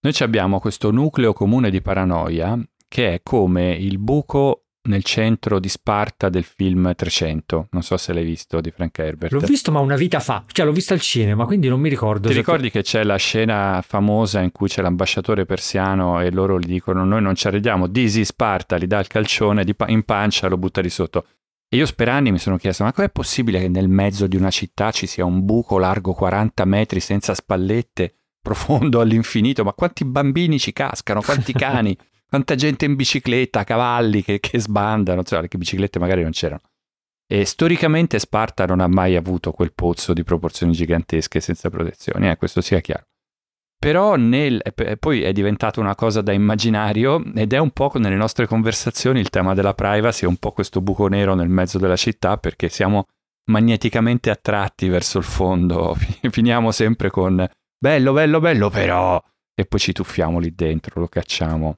Noi 0.00 0.14
abbiamo 0.20 0.60
questo 0.60 0.90
nucleo 0.90 1.32
comune 1.32 1.68
di 1.68 1.82
paranoia 1.82 2.58
che 2.88 3.14
è 3.14 3.20
come 3.22 3.74
il 3.74 3.98
buco 3.98 4.66
nel 4.86 5.02
centro 5.02 5.58
di 5.58 5.68
Sparta 5.68 6.28
del 6.28 6.44
film 6.44 6.94
300. 6.94 7.68
Non 7.72 7.82
so 7.82 7.96
se 7.96 8.12
l'hai 8.12 8.24
visto 8.24 8.60
di 8.60 8.70
Frank 8.70 8.98
Herbert. 8.98 9.32
L'ho 9.32 9.40
visto 9.40 9.70
ma 9.72 9.80
una 9.80 9.96
vita 9.96 10.20
fa, 10.20 10.44
cioè 10.46 10.64
l'ho 10.64 10.72
visto 10.72 10.92
al 10.92 11.00
cinema, 11.00 11.44
quindi 11.44 11.68
non 11.68 11.80
mi 11.80 11.88
ricordo. 11.88 12.28
Ti 12.28 12.34
ricordi 12.34 12.70
che 12.70 12.82
c'è 12.82 13.02
la 13.02 13.16
scena 13.16 13.82
famosa 13.86 14.40
in 14.40 14.52
cui 14.52 14.68
c'è 14.68 14.82
l'ambasciatore 14.82 15.44
persiano 15.44 16.20
e 16.20 16.30
loro 16.30 16.58
gli 16.58 16.66
dicono 16.66 17.04
noi 17.04 17.22
non 17.22 17.34
ci 17.34 17.48
arrediamo, 17.48 17.86
Disi 17.86 18.24
Sparta, 18.24 18.78
gli 18.78 18.86
dà 18.86 18.98
il 18.98 19.08
calcione 19.08 19.64
in 19.88 20.04
pancia, 20.04 20.48
lo 20.48 20.56
butta 20.56 20.80
di 20.80 20.90
sotto. 20.90 21.26
E 21.68 21.76
io 21.76 21.86
per 21.96 22.08
anni 22.08 22.30
mi 22.30 22.38
sono 22.38 22.58
chiesto, 22.58 22.84
ma 22.84 22.92
com'è 22.92 23.10
possibile 23.10 23.60
che 23.60 23.68
nel 23.68 23.88
mezzo 23.88 24.26
di 24.26 24.36
una 24.36 24.50
città 24.50 24.92
ci 24.92 25.06
sia 25.06 25.24
un 25.24 25.44
buco 25.44 25.78
largo 25.78 26.12
40 26.12 26.64
metri 26.64 27.00
senza 27.00 27.34
spallette, 27.34 28.14
profondo 28.40 29.00
all'infinito? 29.00 29.64
Ma 29.64 29.72
quanti 29.72 30.04
bambini 30.04 30.58
ci 30.58 30.72
cascano, 30.72 31.22
quanti 31.22 31.52
cani, 31.54 31.96
quanta 32.28 32.54
gente 32.54 32.84
in 32.84 32.94
bicicletta, 32.94 33.64
cavalli 33.64 34.22
che, 34.22 34.38
che 34.38 34.60
sbandano, 34.60 35.24
cioè, 35.24 35.48
che 35.48 35.58
biciclette 35.58 35.98
magari 35.98 36.22
non 36.22 36.30
c'erano. 36.30 36.62
E 37.28 37.44
storicamente 37.44 38.20
Sparta 38.20 38.64
non 38.66 38.78
ha 38.78 38.86
mai 38.86 39.16
avuto 39.16 39.50
quel 39.50 39.72
pozzo 39.72 40.12
di 40.12 40.22
proporzioni 40.22 40.72
gigantesche 40.72 41.40
senza 41.40 41.68
protezioni, 41.68 42.28
eh, 42.30 42.36
questo 42.36 42.60
sia 42.60 42.78
chiaro 42.80 43.05
però 43.86 44.16
nel, 44.16 44.60
poi 44.98 45.22
è 45.22 45.32
diventata 45.32 45.78
una 45.78 45.94
cosa 45.94 46.20
da 46.20 46.32
immaginario 46.32 47.22
ed 47.36 47.52
è 47.52 47.58
un 47.58 47.70
po' 47.70 47.92
nelle 47.94 48.16
nostre 48.16 48.48
conversazioni 48.48 49.20
il 49.20 49.30
tema 49.30 49.54
della 49.54 49.74
privacy, 49.74 50.24
è 50.24 50.26
un 50.26 50.38
po' 50.38 50.50
questo 50.50 50.80
buco 50.80 51.06
nero 51.06 51.36
nel 51.36 51.48
mezzo 51.48 51.78
della 51.78 51.94
città 51.94 52.36
perché 52.36 52.68
siamo 52.68 53.04
magneticamente 53.44 54.30
attratti 54.30 54.88
verso 54.88 55.18
il 55.18 55.24
fondo, 55.24 55.94
finiamo 56.30 56.72
sempre 56.72 57.10
con 57.10 57.48
bello, 57.78 58.12
bello, 58.12 58.40
bello, 58.40 58.70
però 58.70 59.22
e 59.54 59.64
poi 59.66 59.78
ci 59.78 59.92
tuffiamo 59.92 60.40
lì 60.40 60.52
dentro, 60.52 60.98
lo 60.98 61.06
cacciamo, 61.06 61.76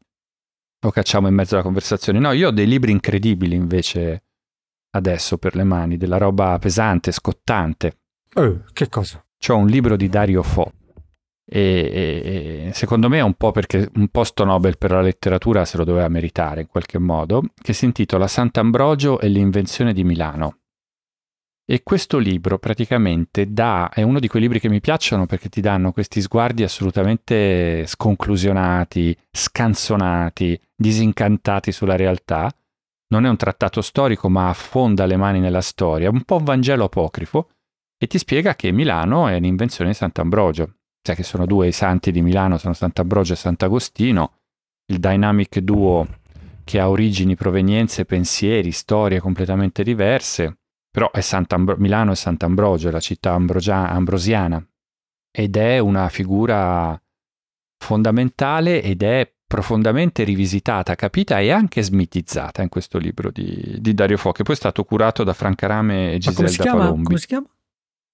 lo 0.81 0.91
cacciamo 0.91 1.29
in 1.29 1.35
mezzo 1.35 1.57
alla 1.57 1.63
conversazione. 1.63 2.19
No, 2.19 2.33
io 2.33 2.49
ho 2.49 2.53
dei 2.53 2.67
libri 2.67 2.91
incredibili 2.91 3.55
invece 3.55 4.23
adesso 4.93 5.37
per 5.37 5.55
le 5.55 5.65
mani, 5.65 5.99
della 5.99 6.17
roba 6.17 6.59
pesante, 6.59 7.13
scottante. 7.13 7.99
Oh, 8.37 8.65
che 8.73 8.89
cosa? 8.89 9.23
C'ho 9.37 9.57
un 9.57 9.67
libro 9.67 9.95
di 9.95 10.09
Dario 10.09 10.43
Fo 10.43 10.73
e, 11.51 12.67
e, 12.69 12.71
secondo 12.75 13.09
me 13.09 13.19
è 13.19 13.23
un 13.23 13.33
po' 13.33 13.53
perché 13.53 13.91
un 13.95 14.09
posto 14.09 14.45
Nobel 14.45 14.77
per 14.77 14.91
la 14.91 15.01
letteratura 15.01 15.65
se 15.65 15.79
lo 15.79 15.85
doveva 15.85 16.09
meritare 16.09 16.61
in 16.61 16.67
qualche 16.67 16.99
modo, 16.99 17.43
che 17.61 17.73
si 17.73 17.87
intitola 17.87 18.29
Sant'Ambrogio 18.29 19.19
e 19.19 19.29
l'invenzione 19.29 19.95
di 19.95 20.05
Milano. 20.05 20.59
E 21.71 21.83
questo 21.83 22.19
libro 22.19 22.59
praticamente 22.59 23.51
dà, 23.51 23.91
è 23.91 24.03
uno 24.03 24.21
di 24.21 24.29
quei 24.29 24.43
libri 24.43 24.61
che 24.61 24.69
mi 24.69 24.81
piacciono 24.81 25.27
perché 25.27 25.49
ti 25.49 25.61
danno 25.61 25.93
questi 25.93 26.21
sguardi 26.21 26.63
assolutamente 26.63 27.87
sconclusionati, 27.87 29.17
scanzonati, 29.31 30.59
disincantati 30.75 31.73
sulla 31.73 31.97
realtà. 31.97 32.51
Non 33.09 33.25
è 33.25 33.29
un 33.29 33.37
trattato 33.37 33.81
storico 33.81 34.29
ma 34.29 34.49
affonda 34.49 35.07
le 35.07 35.17
mani 35.17 35.41
nella 35.41 35.61
storia, 35.63 36.11
un 36.11 36.25
po' 36.25 36.37
un 36.37 36.45
Vangelo 36.45 36.85
apocrifo, 36.85 37.51
e 37.99 38.07
ti 38.07 38.19
spiega 38.19 38.55
che 38.55 38.71
Milano 38.71 39.29
è 39.29 39.37
un'invenzione 39.37 39.91
di 39.91 39.97
Sant'Ambrogio 39.97 40.78
cioè 41.09 41.17
che 41.17 41.23
sono 41.23 41.47
due 41.47 41.69
i 41.69 41.73
santi 41.73 42.13
di 42.13 42.21
Milano, 42.21 42.59
sono 42.59 42.75
Sant'Ambrogio 42.75 43.33
e 43.33 43.37
Sant'Agostino, 43.37 44.33
il 44.91 44.99
dynamic 44.99 45.59
duo 45.61 46.07
che 46.65 46.79
ha 46.79 46.91
origini, 46.91 47.35
provenienze, 47.35 48.05
pensieri, 48.05 48.73
storie 48.73 49.19
completamente 49.19 49.83
diverse, 49.83 50.59
però 50.91 51.11
è 51.11 51.25
Milano 51.79 52.13
e 52.13 52.15
Sant'Ambrogio, 52.15 52.91
la 52.91 53.01
città 53.01 53.33
ambrogia- 53.33 53.89
ambrosiana, 53.89 54.63
ed 55.31 55.57
è 55.57 55.79
una 55.79 56.11
figura 56.11 57.01
fondamentale 57.79 58.83
ed 58.83 59.03
è 59.03 59.33
profondamente 59.47 60.25
rivisitata, 60.25 60.95
capita 60.95 61.39
e 61.41 61.51
anche 61.51 61.83
smitizzata 61.83 62.61
in 62.61 62.69
questo 62.69 62.99
libro 62.99 63.31
di, 63.31 63.79
di 63.81 63.95
Dario 63.95 64.19
Fo, 64.19 64.33
che 64.33 64.43
poi 64.43 64.55
è 64.55 64.59
stato 64.59 64.85
curato 64.85 65.25
da 65.25 65.33
Franca 65.33 65.81
e 66.13 66.19
Giselda 66.19 66.65
Palombi. 66.65 67.05
Come 67.05 67.19
si 67.19 67.27
chiama? 67.27 67.47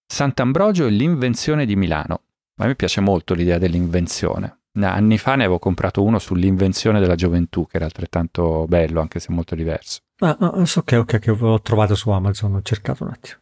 Sant'Ambrogio 0.07 0.87
e 0.87 0.91
l'invenzione 0.91 1.67
di 1.67 1.75
Milano. 1.75 2.21
A 2.57 2.67
me 2.67 2.75
piace 2.77 3.01
molto 3.01 3.35
l'idea 3.35 3.59
dell'invenzione. 3.59 4.61
Anni 4.81 5.19
fa 5.19 5.35
ne 5.37 5.45
avevo 5.45 5.59
comprato 5.59 6.03
uno 6.03 6.19
sull'invenzione 6.19 7.01
della 7.01 7.15
gioventù, 7.15 7.67
che 7.67 7.77
era 7.77 7.85
altrettanto 7.85 8.67
bello, 8.69 9.01
anche 9.01 9.21
se 9.21 9.33
molto 9.33 9.55
diverso. 9.55 10.01
Ah, 10.19 10.37
ah, 10.39 10.53
ok, 10.57 11.19
che 11.19 11.31
l'ho 11.33 11.61
trovato 11.61 11.95
su 11.95 12.11
Amazon, 12.11 12.55
ho 12.55 12.63
cercato 12.63 13.05
un 13.05 13.11
attimo. 13.11 13.39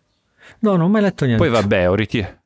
No, 0.61 0.72
non 0.72 0.83
ho 0.83 0.88
mai 0.88 1.03
letto 1.03 1.25
niente. 1.25 1.42
Poi 1.42 1.53
vabbè, 1.53 1.88
ho, 1.88 1.94
ritir- 1.94 2.40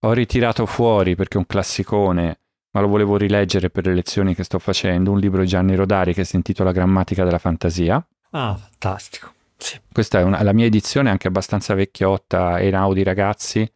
ho 0.00 0.12
ritirato 0.12 0.66
fuori 0.66 1.14
perché 1.14 1.34
è 1.34 1.38
un 1.38 1.46
classicone, 1.46 2.40
ma 2.72 2.80
lo 2.80 2.88
volevo 2.88 3.16
rileggere 3.16 3.70
per 3.70 3.86
le 3.86 3.94
lezioni 3.94 4.34
che 4.34 4.44
sto 4.44 4.58
facendo, 4.58 5.12
un 5.12 5.18
libro 5.18 5.42
di 5.42 5.46
Gianni 5.46 5.74
Rodari 5.74 6.12
che 6.14 6.24
si 6.24 6.36
intitola 6.36 6.72
Grammatica 6.72 7.24
della 7.24 7.38
fantasia. 7.38 8.06
Ah, 8.30 8.54
fantastico. 8.56 9.32
Sì. 9.56 9.80
Questa 9.90 10.18
è 10.18 10.22
una, 10.22 10.42
la 10.42 10.52
mia 10.52 10.66
edizione, 10.66 11.08
anche 11.08 11.28
abbastanza 11.28 11.74
vecchiotta, 11.74 12.58
è 12.58 12.64
in 12.64 12.74
Audi 12.74 13.02
ragazzi, 13.02 13.70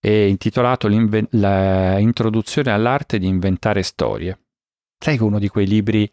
è 0.00 0.08
intitolato 0.08 0.88
L'introduzione 0.88 2.70
all'arte 2.70 3.18
di 3.18 3.26
inventare 3.26 3.82
storie. 3.82 4.38
Sai 4.98 5.16
che 5.16 5.22
uno 5.22 5.38
di 5.38 5.48
quei 5.48 5.66
libri 5.66 6.10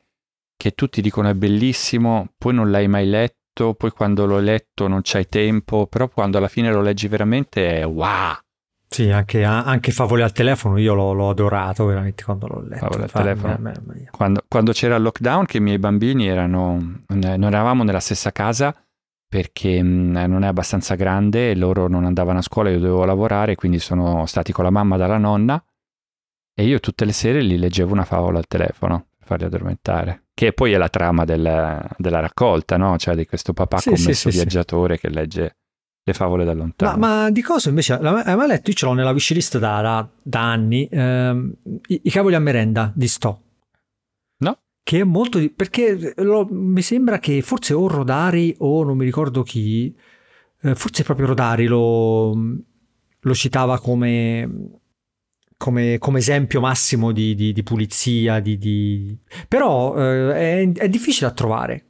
che 0.58 0.72
tutti 0.72 1.02
dicono 1.02 1.30
è 1.30 1.34
bellissimo, 1.34 2.34
poi 2.38 2.54
non 2.54 2.72
l'hai 2.72 2.88
mai 2.88 3.08
letto, 3.08 3.74
poi 3.74 3.92
quando 3.92 4.26
l'ho 4.26 4.40
letto 4.40 4.88
non 4.88 5.02
c'hai 5.04 5.28
tempo, 5.28 5.88
però 5.88 6.08
quando 6.08 6.38
alla 6.38 6.48
fine 6.48 6.72
lo 6.72 6.82
leggi 6.82 7.08
veramente 7.08 7.80
è 7.80 7.86
wow! 7.86 8.38
Sì, 8.88 9.10
anche, 9.10 9.44
anche 9.44 9.92
Favole 9.92 10.24
al 10.24 10.32
telefono 10.32 10.78
io 10.78 10.94
l'ho, 10.94 11.12
l'ho, 11.12 11.30
adorato 11.30 11.86
veramente 11.86 12.24
quando 12.24 12.48
l'ho 12.48 12.62
letto. 12.62 12.86
Favole 12.86 13.04
al 13.04 13.12
telefono. 13.12 13.58
Me, 13.60 13.74
me, 13.84 13.94
me. 13.94 14.08
Quando, 14.12 14.44
quando, 14.48 14.72
c'era 14.72 14.96
il 14.96 15.02
lockdown 15.02 15.46
che 15.46 15.58
i 15.58 15.60
miei 15.60 15.80
bambini 15.80 16.28
erano, 16.28 17.02
non 17.08 17.44
eravamo 17.44 17.84
nella 17.84 18.00
stessa 18.00 18.32
casa, 18.32 18.74
perché 19.28 19.82
mh, 19.82 20.26
non 20.28 20.44
è 20.44 20.48
abbastanza 20.48 20.96
grande 20.96 21.56
loro 21.56 21.88
non 21.88 22.06
andavano 22.06 22.40
a 22.40 22.42
scuola, 22.42 22.70
io 22.70 22.80
dovevo 22.80 23.06
lavorare, 23.06 23.56
quindi 23.56 23.80
sono 23.80 24.26
stati 24.26 24.52
con 24.52 24.64
la 24.64 24.70
mamma 24.70 24.98
dalla 24.98 25.18
nonna 25.18 25.62
e 26.58 26.64
io 26.66 26.80
tutte 26.80 27.06
le 27.06 27.12
sere 27.12 27.44
gli 27.44 27.58
leggevo 27.58 27.92
una 27.92 28.06
favola 28.06 28.38
al 28.38 28.48
telefono 28.48 29.08
per 29.18 29.28
farli 29.28 29.44
addormentare, 29.46 30.26
che 30.34 30.54
poi 30.54 30.72
è 30.72 30.78
la 30.78 30.90
trama 30.90 31.26
del, 31.26 31.86
della 31.98 32.20
raccolta, 32.22 32.78
no? 32.78 32.98
Cioè 32.98 33.16
di 33.16 33.26
questo 33.26 33.52
papà 33.54 33.80
Sì, 33.80 33.90
commesso 33.90 34.14
sì, 34.14 34.32
sì, 34.32 34.38
viaggiatore 34.38 34.98
che 35.00 35.10
legge 35.10 35.58
le 36.08 36.14
favole 36.14 36.46
da 36.46 36.52
Ma, 36.54 36.60
lontano. 36.60 36.98
ma 36.98 37.30
di 37.32 37.42
cosa 37.42 37.70
invece 37.70 37.94
hai 37.94 38.36
mai 38.36 38.48
letto? 38.48 38.70
Io 38.70 38.76
ce 38.76 38.86
l'ho 38.86 38.94
nella 38.94 39.10
wishlist 39.12 39.58
da, 39.58 39.82
da, 39.82 40.08
da 40.22 40.52
anni. 40.52 40.88
ehm, 40.90 41.52
i, 41.88 42.02
I 42.04 42.10
cavoli 42.12 42.36
a 42.36 42.40
merenda 42.40 42.92
di 42.96 43.08
Sto. 43.08 43.42
Che 44.88 45.00
è 45.00 45.04
molto. 45.04 45.40
perché 45.56 46.14
lo- 46.18 46.48
mi 46.52 46.84
sembra 46.84 47.18
che 47.18 47.42
forse 47.42 47.74
o 47.74 47.88
Rodari 47.88 48.54
o 48.60 48.84
non 48.84 48.96
mi 48.98 49.04
ricordo 49.06 49.42
chi. 49.42 49.92
eh, 50.62 50.76
forse 50.76 51.02
proprio 51.04 51.26
Rodari 51.26 51.66
lo, 51.66 52.32
lo 53.20 53.34
citava 53.34 53.80
come. 53.80 54.48
Come, 55.58 55.98
come 55.98 56.20
esempio 56.20 56.60
massimo 56.60 57.12
di, 57.12 57.34
di- 57.34 57.52
di 57.54 57.64
pulizia, 57.64 58.40
di, 58.42 58.58
di- 58.58 59.18
però 59.48 59.96
eh, 59.98 60.34
è, 60.62 60.72
è 60.74 60.90
difficile 60.90 61.30
da 61.30 61.34
trovare 61.34 61.86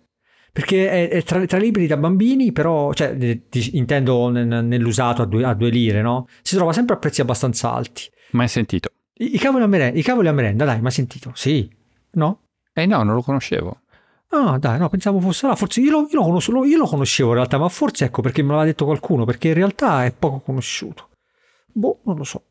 perché 0.54 0.88
è, 0.90 1.10
è 1.10 1.24
tra, 1.24 1.44
tra 1.46 1.58
libri 1.58 1.86
da 1.88 1.98
bambini, 1.98 2.52
però, 2.54 2.94
cioè, 2.94 3.14
eh, 3.20 3.42
intendo 3.74 4.30
nel- 4.30 4.64
nell'usato 4.64 5.22
a 5.24 5.26
due, 5.26 5.44
a 5.44 5.54
due 5.56 5.70
lire, 5.70 6.02
no? 6.02 6.28
Si 6.44 6.56
trova 6.56 6.72
sempre 6.72 6.96
a 6.96 7.00
prezzi 7.00 7.20
abbastanza 7.22 7.74
alti. 7.74 8.04
Mai 8.32 8.48
sentito? 8.48 8.90
I, 9.16 9.36
i 9.36 9.38
cavoli, 9.38 9.64
a 9.64 9.68
merenda, 9.68 10.00
I 10.00 10.04
cavoli 10.04 10.28
a 10.30 10.32
merenda, 10.32 10.64
dai, 10.64 10.80
ma 10.80 10.90
sentito? 10.92 11.32
Sì, 11.34 11.70
no? 12.12 12.45
Eh 12.78 12.86
no, 12.86 13.04
non 13.04 13.16
lo 13.16 13.22
conoscevo. 13.22 13.80
Ah, 14.30 14.58
dai, 14.58 14.78
no, 14.78 14.90
pensavo 14.90 15.22
fosse 15.22 15.48
là. 15.48 15.56
Forse 15.56 15.80
io 15.80 15.92
lo, 15.92 16.08
io 16.12 16.20
lo 16.20 16.24
conosco- 16.24 16.66
io 16.66 16.78
lo 16.78 16.88
conoscevo 16.88 17.30
in 17.30 17.36
realtà, 17.36 17.58
ma 17.58 17.70
forse 17.70 18.06
ecco 18.06 18.22
perché 18.22 18.44
me 18.44 18.54
l'ha 18.54 18.66
detto 18.66 18.84
qualcuno, 18.84 19.24
perché 19.24 19.48
in 19.48 19.54
realtà 19.54 20.04
è 20.04 20.12
poco 20.12 20.40
conosciuto. 20.40 21.10
Boh, 21.72 22.00
non 22.04 22.18
lo 22.18 22.24
so. 22.26 22.44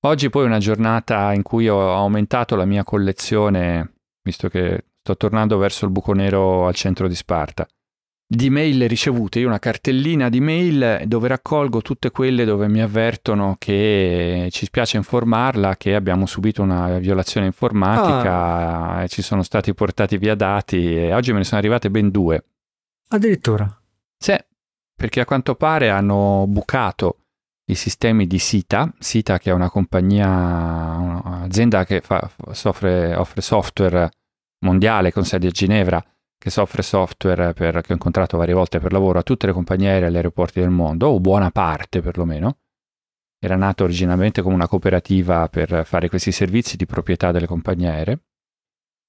Oggi 0.00 0.30
poi 0.30 0.44
è 0.44 0.46
una 0.46 0.58
giornata 0.58 1.32
in 1.32 1.42
cui 1.42 1.68
ho 1.68 1.92
aumentato 1.92 2.54
la 2.54 2.64
mia 2.64 2.84
collezione, 2.84 3.94
visto 4.22 4.48
che 4.48 4.84
sto 5.00 5.16
tornando 5.16 5.56
verso 5.56 5.84
il 5.84 5.90
buco 5.90 6.12
nero 6.12 6.68
al 6.68 6.74
centro 6.74 7.08
di 7.08 7.16
Sparta, 7.16 7.66
di 8.26 8.50
mail 8.50 8.88
ricevute. 8.88 9.38
Io 9.38 9.46
una 9.46 9.58
cartellina 9.58 10.28
di 10.28 10.40
mail 10.40 11.02
dove 11.06 11.28
raccolgo 11.28 11.80
tutte 11.80 12.10
quelle 12.10 12.44
dove 12.44 12.66
mi 12.68 12.80
avvertono 12.80 13.56
che 13.58 14.48
ci 14.50 14.66
spiace 14.66 14.96
informarla 14.96 15.76
che 15.76 15.94
abbiamo 15.94 16.26
subito 16.26 16.62
una 16.62 16.98
violazione 16.98 17.46
informatica 17.46 19.02
e 19.02 19.08
ci 19.08 19.22
sono 19.22 19.42
stati 19.42 19.72
portati 19.74 20.18
via 20.18 20.34
dati 20.34 20.96
e 20.96 21.14
oggi 21.14 21.32
me 21.32 21.38
ne 21.38 21.44
sono 21.44 21.60
arrivate 21.60 21.90
ben 21.90 22.10
due. 22.10 22.44
Addirittura. 23.08 23.80
Sì, 24.18 24.36
perché 24.94 25.20
a 25.20 25.24
quanto 25.24 25.54
pare 25.54 25.90
hanno 25.90 26.46
bucato 26.48 27.18
i 27.68 27.74
sistemi 27.74 28.26
di 28.26 28.38
Sita, 28.38 28.92
Sita 28.98 29.38
che 29.38 29.50
è 29.50 29.52
una 29.52 29.70
compagnia, 29.70 30.28
un'azienda 30.28 31.84
che 31.84 32.00
fa- 32.00 32.28
soffre- 32.52 33.14
offre 33.14 33.40
software 33.40 34.10
mondiale 34.60 35.12
con 35.12 35.24
sede 35.24 35.48
a 35.48 35.50
Ginevra, 35.50 36.02
che 36.46 36.52
soffre 36.52 36.82
software 36.82 37.54
per- 37.54 37.80
che 37.80 37.90
ho 37.90 37.94
incontrato 37.94 38.36
varie 38.36 38.54
volte 38.54 38.78
per 38.78 38.92
lavoro 38.92 39.18
a 39.18 39.24
tutte 39.24 39.46
le 39.46 39.52
compagnie 39.52 39.88
aeree 39.88 40.04
e 40.04 40.06
agli 40.06 40.16
aeroporti 40.16 40.60
del 40.60 40.70
mondo, 40.70 41.08
o 41.08 41.18
buona 41.18 41.50
parte 41.50 42.00
perlomeno. 42.00 42.58
Era 43.40 43.56
nato 43.56 43.82
originalmente 43.82 44.42
come 44.42 44.54
una 44.54 44.68
cooperativa 44.68 45.48
per 45.48 45.82
fare 45.84 46.08
questi 46.08 46.30
servizi 46.30 46.76
di 46.76 46.86
proprietà 46.86 47.32
delle 47.32 47.48
compagnie 47.48 47.88
aeree 47.88 48.20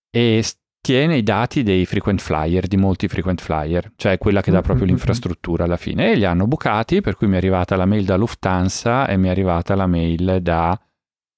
e 0.10 0.44
tiene 0.82 1.18
i 1.18 1.22
dati 1.22 1.62
dei 1.62 1.86
frequent 1.86 2.22
flyer, 2.22 2.66
di 2.66 2.76
molti 2.76 3.08
frequent 3.08 3.40
flyer, 3.40 3.92
cioè 3.98 4.18
quella 4.18 4.42
che 4.42 4.50
dà 4.50 4.62
proprio 4.62 4.78
Mm, 4.78 4.80
mm, 4.80 4.92
mm. 4.92 4.96
l'infrastruttura 4.96 5.66
alla 5.66 5.78
fine. 5.78 6.12
E 6.12 6.16
li 6.16 6.26
hanno 6.26 6.48
bucati, 6.48 7.02
per 7.02 7.16
cui 7.16 7.28
mi 7.28 7.36
è 7.36 7.38
arrivata 7.38 7.76
la 7.76 7.86
mail 7.86 8.04
da 8.06 8.16
Lufthansa 8.16 9.06
e 9.08 9.16
mi 9.16 9.28
è 9.28 9.30
arrivata 9.30 9.76
la 9.76 9.86
mail 9.86 10.40
da 10.42 10.76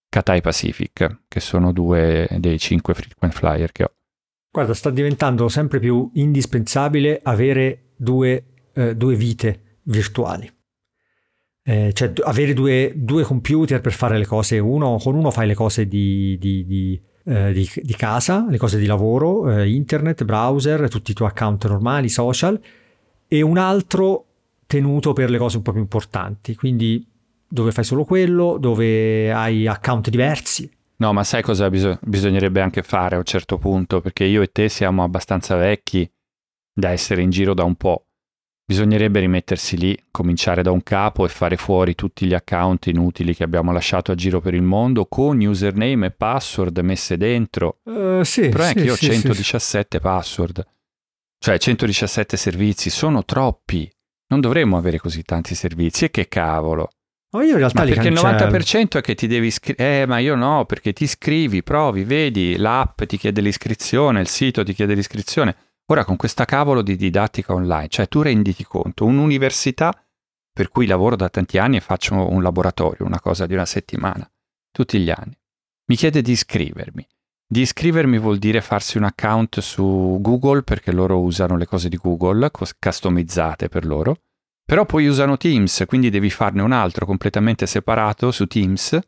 Cathay 0.07 0.39
Pacific, 0.39 1.23
che 1.27 1.39
sono 1.41 1.73
due 1.73 2.25
dei 2.37 2.57
cinque 2.57 2.93
frequent 2.93 3.33
flyer 3.33 3.71
che 3.73 3.83
ho. 3.83 3.91
Guarda, 4.51 4.73
sta 4.73 4.89
diventando 4.89 5.47
sempre 5.47 5.79
più 5.79 6.09
indispensabile 6.13 7.19
avere 7.21 7.91
due, 7.95 8.45
eh, 8.73 8.95
due 8.95 9.15
vite 9.15 9.79
virtuali. 9.83 10.51
Eh, 11.61 11.91
cioè 11.93 12.11
avere 12.23 12.53
due, 12.53 12.93
due 12.95 13.23
computer 13.23 13.79
per 13.79 13.93
fare 13.93 14.17
le 14.17 14.25
cose. 14.25 14.57
Uno, 14.57 14.97
con 14.97 15.13
uno 15.13 15.29
fai 15.29 15.45
le 15.45 15.53
cose 15.53 15.87
di, 15.87 16.35
di- 16.39 16.65
di, 16.65 16.99
eh, 17.25 17.53
di 17.53 17.95
casa, 17.95 18.47
le 18.49 18.57
cose 18.57 18.79
di 18.79 18.87
lavoro, 18.87 19.51
eh, 19.51 19.69
internet, 19.69 20.23
browser, 20.23 20.89
tutti 20.89 21.11
i 21.11 21.13
tuoi 21.13 21.29
account 21.29 21.67
normali, 21.67 22.09
social, 22.09 22.59
e 23.27 23.41
un 23.41 23.57
altro 23.59 24.25
tenuto 24.65 25.13
per 25.13 25.29
le 25.29 25.37
cose 25.37 25.57
un 25.57 25.63
po' 25.63 25.73
più 25.73 25.81
importanti. 25.81 26.55
Quindi 26.55 27.05
dove 27.47 27.71
fai 27.71 27.83
solo 27.83 28.03
quello, 28.03 28.57
dove 28.57 29.31
hai 29.31 29.67
account 29.67 30.09
diversi. 30.09 30.71
No, 30.99 31.13
ma 31.13 31.23
sai 31.23 31.41
cosa 31.41 31.69
biso- 31.69 31.97
bisognerebbe 32.01 32.59
anche 32.61 32.83
fare 32.83 33.15
a 33.15 33.19
un 33.19 33.23
certo 33.23 33.57
punto? 33.57 34.01
Perché 34.01 34.25
io 34.25 34.41
e 34.41 34.51
te 34.51 34.67
siamo 34.67 35.03
abbastanza 35.03 35.55
vecchi 35.55 36.09
da 36.73 36.89
essere 36.89 37.21
in 37.21 37.29
giro 37.29 37.53
da 37.53 37.63
un 37.63 37.75
po'. 37.75 38.05
Bisognerebbe 38.65 39.21
rimettersi 39.21 39.77
lì, 39.77 39.97
cominciare 40.11 40.61
da 40.61 40.71
un 40.71 40.83
capo 40.83 41.25
e 41.25 41.29
fare 41.29 41.57
fuori 41.57 41.95
tutti 41.95 42.27
gli 42.27 42.33
account 42.33 42.87
inutili 42.87 43.33
che 43.33 43.43
abbiamo 43.43 43.71
lasciato 43.71 44.11
a 44.11 44.15
giro 44.15 44.41
per 44.41 44.53
il 44.53 44.61
mondo 44.61 45.07
con 45.07 45.39
username 45.39 46.07
e 46.07 46.11
password 46.11 46.77
messe 46.79 47.17
dentro. 47.17 47.79
Eh, 47.85 48.21
sì, 48.23 48.49
Però 48.49 48.63
è 48.65 48.67
sì, 48.67 48.73
che 48.75 48.83
io 48.83 48.93
ho 48.93 48.95
sì, 48.95 49.05
sì, 49.05 49.11
sì. 49.13 49.21
117 49.21 49.99
password, 49.99 50.67
cioè 51.39 51.57
117 51.57 52.37
servizi, 52.37 52.89
sono 52.89 53.23
troppi. 53.23 53.89
Non 54.27 54.41
dovremmo 54.41 54.77
avere 54.77 54.99
così 54.99 55.23
tanti 55.23 55.55
servizi 55.55 56.05
e 56.05 56.11
che 56.11 56.27
cavolo. 56.27 56.89
Ma 57.31 57.43
io 57.43 57.51
in 57.51 57.57
realtà 57.57 57.79
Ma 57.79 57.85
li 57.85 57.93
perché 57.93 58.07
il 58.07 58.19
cancello. 58.19 58.49
90% 58.49 58.97
è 58.97 59.01
che 59.01 59.15
ti 59.15 59.27
devi 59.27 59.47
iscrivere. 59.47 60.01
Eh, 60.01 60.05
ma 60.07 60.17
io 60.17 60.35
no, 60.35 60.65
perché 60.65 60.93
ti 60.93 61.03
iscrivi, 61.03 61.61
provi, 61.61 62.03
vedi, 62.03 62.57
l'app 62.57 63.03
ti 63.03 63.17
chiede 63.17 63.41
l'iscrizione, 63.41 64.21
il 64.21 64.27
sito 64.27 64.63
ti 64.63 64.73
chiede 64.73 64.95
l'iscrizione. 64.95 65.55
Ora 65.91 66.05
con 66.05 66.15
questa 66.15 66.45
cavolo 66.45 66.81
di 66.81 66.95
didattica 66.95 67.53
online, 67.53 67.87
cioè 67.87 68.07
tu 68.07 68.21
renditi 68.21 68.63
conto, 68.63 69.05
un'università 69.05 69.93
per 70.51 70.69
cui 70.69 70.85
lavoro 70.85 71.15
da 71.15 71.29
tanti 71.29 71.57
anni 71.57 71.77
e 71.77 71.81
faccio 71.81 72.13
un 72.29 72.41
laboratorio, 72.41 73.05
una 73.05 73.19
cosa 73.19 73.45
di 73.45 73.53
una 73.53 73.65
settimana, 73.65 74.29
tutti 74.71 74.99
gli 74.99 75.09
anni. 75.09 75.37
Mi 75.85 75.95
chiede 75.95 76.21
di 76.21 76.31
iscrivermi. 76.31 77.07
Di 77.47 77.61
iscrivermi 77.61 78.19
vuol 78.19 78.37
dire 78.37 78.61
farsi 78.61 78.97
un 78.97 79.05
account 79.05 79.59
su 79.59 80.17
Google 80.21 80.61
perché 80.61 80.91
loro 80.91 81.19
usano 81.19 81.57
le 81.57 81.65
cose 81.65 81.89
di 81.89 81.97
Google, 81.97 82.51
customizzate 82.79 83.69
per 83.69 83.85
loro. 83.85 84.17
Però 84.69 84.85
poi 84.85 85.07
usano 85.07 85.35
Teams, 85.35 85.85
quindi 85.87 86.11
devi 86.11 86.29
farne 86.29 86.61
un 86.61 86.73
altro 86.73 87.07
completamente 87.07 87.65
separato 87.65 88.29
su 88.29 88.45
Teams, 88.45 88.99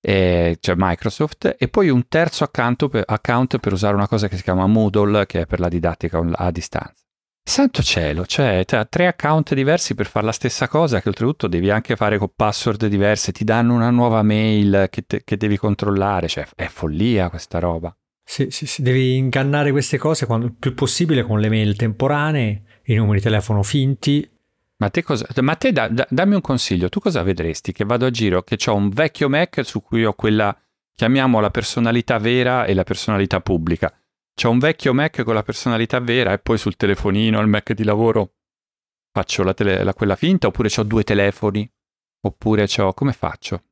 e- 0.00 0.56
cioè 0.58 0.74
Microsoft, 0.78 1.56
e 1.58 1.68
poi 1.68 1.90
un 1.90 2.08
terzo 2.08 2.44
account 2.44 2.88
per, 2.88 3.02
account 3.06 3.58
per 3.58 3.74
usare 3.74 3.94
una 3.94 4.08
cosa 4.08 4.28
che 4.28 4.36
si 4.36 4.42
chiama 4.42 4.66
Moodle, 4.66 5.26
che 5.26 5.42
è 5.42 5.46
per 5.46 5.60
la 5.60 5.68
didattica 5.68 6.26
a 6.32 6.50
distanza. 6.50 7.02
Santo 7.44 7.82
cielo, 7.82 8.24
cioè 8.24 8.64
tre 8.64 9.08
account 9.08 9.52
diversi 9.52 9.94
per 9.94 10.06
fare 10.06 10.24
la 10.24 10.32
stessa 10.32 10.68
cosa, 10.68 11.02
che 11.02 11.10
oltretutto 11.10 11.48
devi 11.48 11.68
anche 11.68 11.94
fare 11.94 12.16
con 12.16 12.32
password 12.34 12.86
diverse, 12.86 13.30
ti 13.30 13.44
danno 13.44 13.74
una 13.74 13.90
nuova 13.90 14.22
mail 14.22 14.86
che, 14.88 15.02
te- 15.02 15.20
che 15.22 15.36
devi 15.36 15.58
controllare, 15.58 16.28
cioè 16.28 16.48
è 16.56 16.66
follia 16.66 17.28
questa 17.28 17.58
roba. 17.58 17.94
Sì, 18.24 18.46
sì, 18.48 18.64
sì, 18.64 18.80
devi 18.80 19.16
ingannare 19.16 19.70
queste 19.70 19.98
cose 19.98 20.26
il 20.26 20.54
più 20.58 20.72
possibile 20.72 21.24
con 21.24 21.40
le 21.40 21.50
mail 21.50 21.76
temporanee, 21.76 22.80
i 22.84 22.94
numeri 22.94 23.18
di 23.18 23.24
telefono 23.24 23.62
finti. 23.62 24.26
Ma 24.80 24.90
te, 24.90 25.02
cosa, 25.02 25.26
ma 25.40 25.56
te 25.56 25.72
da- 25.72 25.88
da- 25.88 26.06
dammi 26.08 26.34
un 26.36 26.40
consiglio, 26.40 26.88
tu 26.88 27.00
cosa 27.00 27.22
vedresti? 27.22 27.72
Che 27.72 27.84
vado 27.84 28.06
a 28.06 28.10
giro, 28.10 28.42
che 28.42 28.56
ho 28.66 28.74
un 28.74 28.90
vecchio 28.90 29.28
Mac 29.28 29.64
su 29.64 29.82
cui 29.82 30.04
ho 30.04 30.12
quella, 30.12 30.56
chiamiamo 30.94 31.40
la 31.40 31.50
personalità 31.50 32.18
vera 32.18 32.64
e 32.64 32.74
la 32.74 32.84
personalità 32.84 33.40
pubblica. 33.40 33.92
C'ho 34.40 34.50
un 34.50 34.60
vecchio 34.60 34.94
Mac 34.94 35.24
con 35.24 35.34
la 35.34 35.42
personalità 35.42 35.98
vera 35.98 36.32
e 36.32 36.38
poi 36.38 36.58
sul 36.58 36.76
telefonino, 36.76 37.40
il 37.40 37.48
Mac 37.48 37.72
di 37.72 37.82
lavoro, 37.82 38.34
faccio 39.10 39.42
la 39.42 39.52
tele- 39.52 39.82
la- 39.82 39.94
quella 39.94 40.14
finta 40.14 40.46
oppure 40.46 40.68
ho 40.76 40.82
due 40.84 41.02
telefoni? 41.02 41.68
Oppure 42.20 42.66
c'ho... 42.66 42.92
come 42.94 43.12
faccio? 43.12 43.64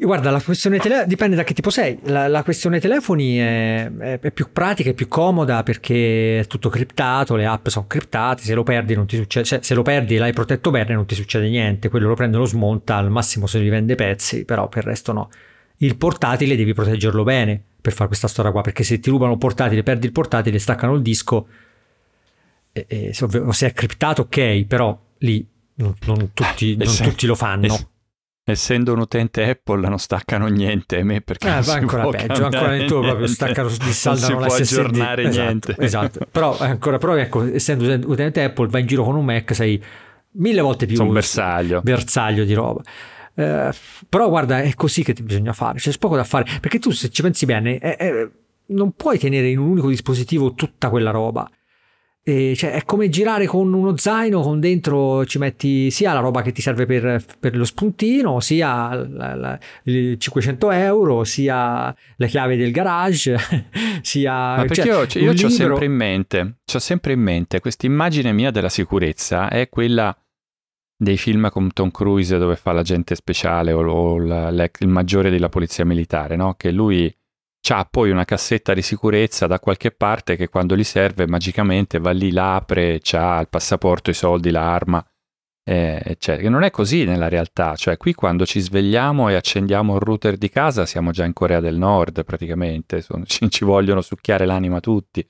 Guarda, 0.00 0.30
la 0.30 0.40
questione 0.40 0.78
telefono 0.78 1.06
dipende 1.06 1.36
da 1.36 1.44
che 1.44 1.52
tipo 1.52 1.68
sei. 1.68 1.98
La, 2.04 2.28
la 2.28 2.42
questione 2.42 2.80
telefoni 2.80 3.36
è, 3.36 3.92
è- 3.94 4.18
è 4.20 4.30
più 4.30 4.48
pratica, 4.50 4.88
è 4.88 4.94
più 4.94 5.06
comoda 5.06 5.62
perché 5.62 6.40
è 6.40 6.46
tutto 6.46 6.70
criptato, 6.70 7.36
le 7.36 7.44
app 7.44 7.68
sono 7.68 7.86
criptate, 7.86 8.42
se 8.42 8.54
lo 8.54 8.62
perdi 8.62 8.94
non 8.94 9.04
ti 9.06 9.16
succede, 9.16 9.44
cioè, 9.44 9.58
se 9.62 9.74
lo 9.74 9.82
perdi 9.82 10.14
e 10.16 10.18
l'hai 10.18 10.32
protetto 10.32 10.70
bene 10.70 10.94
non 10.94 11.04
ti 11.04 11.14
succede 11.14 11.50
niente, 11.50 11.90
quello 11.90 12.08
lo 12.08 12.14
prende, 12.14 12.38
lo 12.38 12.46
smonta, 12.46 12.96
al 12.96 13.10
massimo 13.10 13.46
se 13.46 13.58
li 13.58 13.68
vende 13.68 13.96
pezzi, 13.96 14.46
però 14.46 14.66
per 14.68 14.84
il 14.84 14.88
resto 14.88 15.12
no. 15.12 15.28
Il 15.78 15.96
portatile 15.98 16.56
devi 16.56 16.72
proteggerlo 16.72 17.22
bene 17.22 17.62
per 17.82 17.92
fare 17.92 18.06
questa 18.08 18.28
storia 18.28 18.50
qua, 18.50 18.62
perché 18.62 18.82
se 18.82 18.98
ti 18.98 19.10
rubano 19.10 19.32
il 19.32 19.38
portatile, 19.38 19.82
perdi 19.82 20.06
il 20.06 20.12
portatile, 20.12 20.58
staccano 20.58 20.94
il 20.94 21.02
disco, 21.02 21.48
e- 22.72 22.86
e 22.88 23.12
se, 23.12 23.66
è 23.66 23.72
criptato 23.74 24.22
ok, 24.22 24.64
però 24.64 24.98
lì 25.18 25.46
non, 25.74 25.94
non 26.06 26.30
tutti, 26.32 26.76
non 26.76 26.86
Eh 26.86 26.90
sì. 26.90 27.02
tutti 27.02 27.26
lo 27.26 27.34
fanno. 27.34 27.90
Eh 28.46 28.52
essendo 28.52 28.92
un 28.92 28.98
utente 29.00 29.42
Apple 29.48 29.88
non 29.88 29.98
staccano 29.98 30.46
niente 30.48 30.98
a 30.98 31.04
me 31.04 31.22
perché 31.22 31.48
eh, 31.48 31.62
va 31.62 31.74
ancora 31.74 32.08
peggio 32.08 32.44
ancora 32.44 32.68
nel 32.68 32.86
tuo 32.86 33.00
proprio 33.00 33.26
staccano 33.26 33.68
dissaldano 33.68 34.38
non 34.38 34.50
si 34.50 34.74
può 34.74 34.82
aggiornare 34.82 35.22
esatto, 35.22 35.42
niente. 35.42 35.74
esatto. 35.78 36.26
Però 36.30 36.58
ancora 36.58 36.98
però 36.98 37.14
ecco 37.16 37.42
essendo 37.50 37.90
utente 38.10 38.42
Apple 38.42 38.68
vai 38.68 38.82
in 38.82 38.86
giro 38.86 39.02
con 39.02 39.16
un 39.16 39.24
Mac 39.24 39.54
sei 39.54 39.82
mille 40.32 40.60
volte 40.60 40.84
più 40.84 41.02
un 41.02 41.12
bersaglio. 41.12 41.80
bersaglio 41.82 42.44
di 42.44 42.52
roba. 42.52 42.82
Eh, 43.34 43.70
però 44.08 44.28
guarda 44.28 44.60
è 44.60 44.74
così 44.74 45.02
che 45.02 45.14
bisogna 45.14 45.52
fare 45.52 45.78
c'è 45.78 45.90
poco 45.98 46.14
da 46.14 46.22
fare 46.22 46.44
perché 46.60 46.78
tu 46.78 46.90
se 46.90 47.08
ci 47.08 47.22
pensi 47.22 47.46
bene 47.46 47.78
è, 47.78 47.96
è, 47.96 48.28
non 48.66 48.92
puoi 48.92 49.18
tenere 49.18 49.48
in 49.48 49.58
un 49.58 49.70
unico 49.70 49.88
dispositivo 49.88 50.54
tutta 50.54 50.88
quella 50.88 51.10
roba 51.10 51.48
e 52.26 52.54
cioè, 52.56 52.70
è 52.72 52.84
come 52.86 53.10
girare 53.10 53.44
con 53.44 53.70
uno 53.70 53.98
zaino 53.98 54.40
con 54.40 54.58
dentro 54.58 55.26
ci 55.26 55.36
metti 55.36 55.90
sia 55.90 56.14
la 56.14 56.20
roba 56.20 56.40
che 56.40 56.52
ti 56.52 56.62
serve 56.62 56.86
per, 56.86 57.22
per 57.38 57.54
lo 57.54 57.66
spuntino, 57.66 58.40
sia 58.40 58.94
la, 58.94 59.34
la, 59.34 59.58
500 59.84 60.70
euro, 60.70 61.24
sia 61.24 61.94
le 62.16 62.26
chiavi 62.26 62.56
del 62.56 62.72
garage, 62.72 63.36
sia... 64.00 64.32
Ma 64.32 64.64
perché 64.64 64.82
cioè, 65.06 65.22
io, 65.22 65.32
io 65.32 65.44
ho 65.44 65.48
sempre 65.50 65.84
in 65.84 65.92
mente, 65.92 66.56
ho 66.72 66.78
sempre 66.78 67.12
in 67.12 67.20
mente 67.20 67.60
questa 67.60 67.84
immagine 67.84 68.32
mia 68.32 68.50
della 68.50 68.70
sicurezza 68.70 69.50
è 69.50 69.68
quella 69.68 70.16
dei 70.96 71.18
film 71.18 71.50
con 71.50 71.74
Tom 71.74 71.90
Cruise 71.90 72.38
dove 72.38 72.56
fa 72.56 72.72
l'agente 72.72 73.14
speciale 73.16 73.72
o, 73.72 73.86
o 73.86 74.18
la, 74.18 74.48
il 74.78 74.88
maggiore 74.88 75.28
della 75.28 75.50
polizia 75.50 75.84
militare, 75.84 76.36
no? 76.36 76.54
Che 76.54 76.70
lui 76.70 77.14
ha 77.68 77.86
poi 77.90 78.10
una 78.10 78.24
cassetta 78.24 78.74
di 78.74 78.82
sicurezza 78.82 79.46
da 79.46 79.58
qualche 79.58 79.90
parte 79.90 80.36
che 80.36 80.48
quando 80.48 80.76
gli 80.76 80.84
serve 80.84 81.26
magicamente 81.26 81.98
va 81.98 82.10
lì, 82.10 82.30
l'apre, 82.30 83.00
ha 83.12 83.40
il 83.40 83.48
passaporto, 83.48 84.10
i 84.10 84.14
soldi, 84.14 84.50
l'arma, 84.50 85.04
eh, 85.64 86.00
eccetera. 86.04 86.50
Non 86.50 86.62
è 86.62 86.70
così 86.70 87.04
nella 87.04 87.28
realtà, 87.28 87.74
cioè 87.74 87.96
qui 87.96 88.12
quando 88.12 88.44
ci 88.44 88.60
svegliamo 88.60 89.30
e 89.30 89.34
accendiamo 89.34 89.94
il 89.94 90.00
router 90.00 90.36
di 90.36 90.50
casa 90.50 90.84
siamo 90.84 91.10
già 91.10 91.24
in 91.24 91.32
Corea 91.32 91.60
del 91.60 91.76
Nord 91.76 92.24
praticamente, 92.24 93.00
Sono, 93.00 93.24
ci, 93.24 93.48
ci, 93.50 93.64
vogliono 93.64 94.02
succhiare 94.02 94.44
l'anima 94.44 94.80
tutti. 94.80 95.26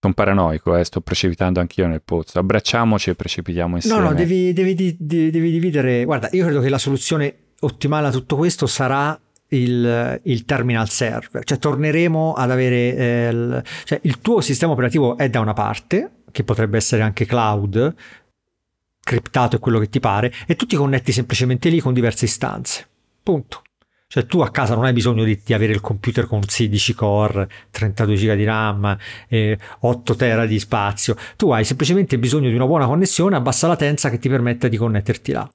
Sono 0.00 0.14
paranoico, 0.14 0.76
eh, 0.76 0.84
sto 0.84 1.00
precipitando 1.00 1.60
anch'io 1.60 1.86
nel 1.86 2.02
pozzo. 2.02 2.38
Abbracciamoci 2.38 3.10
e 3.10 3.14
precipitiamo 3.14 3.76
insieme. 3.76 4.00
No, 4.00 4.08
no, 4.08 4.14
devi, 4.14 4.52
devi, 4.52 4.74
devi, 4.74 4.96
devi 4.98 5.50
dividere. 5.50 6.04
Guarda, 6.04 6.28
io 6.32 6.44
credo 6.44 6.60
che 6.60 6.68
la 6.68 6.78
soluzione 6.78 7.52
ottimale 7.60 8.08
a 8.08 8.10
tutto 8.10 8.36
questo 8.36 8.66
sarà 8.66 9.18
il, 9.56 10.20
il, 10.24 10.44
terminal 10.44 10.88
server, 10.88 11.44
cioè 11.44 11.58
torneremo 11.58 12.32
ad 12.32 12.50
avere 12.50 12.96
eh, 12.96 13.28
il, 13.30 13.62
cioè 13.84 14.00
il 14.02 14.20
tuo 14.20 14.40
sistema 14.40 14.72
operativo 14.72 15.16
è 15.16 15.28
da 15.28 15.40
una 15.40 15.52
parte, 15.52 16.10
che 16.30 16.44
potrebbe 16.44 16.76
essere 16.76 17.02
anche 17.02 17.26
cloud, 17.26 17.94
criptato 19.00 19.56
è 19.56 19.58
quello 19.60 19.78
che 19.78 19.88
ti 19.88 20.00
pare, 20.00 20.32
e 20.46 20.56
tu 20.56 20.66
ti 20.66 20.76
connetti 20.76 21.12
semplicemente 21.12 21.68
lì 21.68 21.80
con 21.80 21.92
diverse 21.92 22.24
istanze. 22.24 22.86
Punto. 23.22 23.62
Cioè 24.06 24.26
tu 24.26 24.40
a 24.40 24.50
casa 24.50 24.74
non 24.74 24.84
hai 24.84 24.92
bisogno 24.92 25.24
di, 25.24 25.40
di 25.44 25.54
avere 25.54 25.72
il 25.72 25.80
computer 25.80 26.26
con 26.26 26.42
16 26.46 26.94
core, 26.94 27.48
32 27.70 28.14
GB 28.14 28.34
di 28.34 28.44
RAM, 28.44 28.96
eh, 29.28 29.58
8 29.80 30.14
tera 30.14 30.46
di 30.46 30.58
spazio. 30.58 31.16
Tu 31.36 31.50
hai 31.50 31.64
semplicemente 31.64 32.18
bisogno 32.18 32.48
di 32.48 32.54
una 32.54 32.66
buona 32.66 32.86
connessione 32.86 33.34
a 33.34 33.40
bassa 33.40 33.66
latenza 33.66 34.10
che 34.10 34.18
ti 34.18 34.28
permetta 34.28 34.68
di 34.68 34.76
connetterti 34.76 35.32
là. 35.32 35.50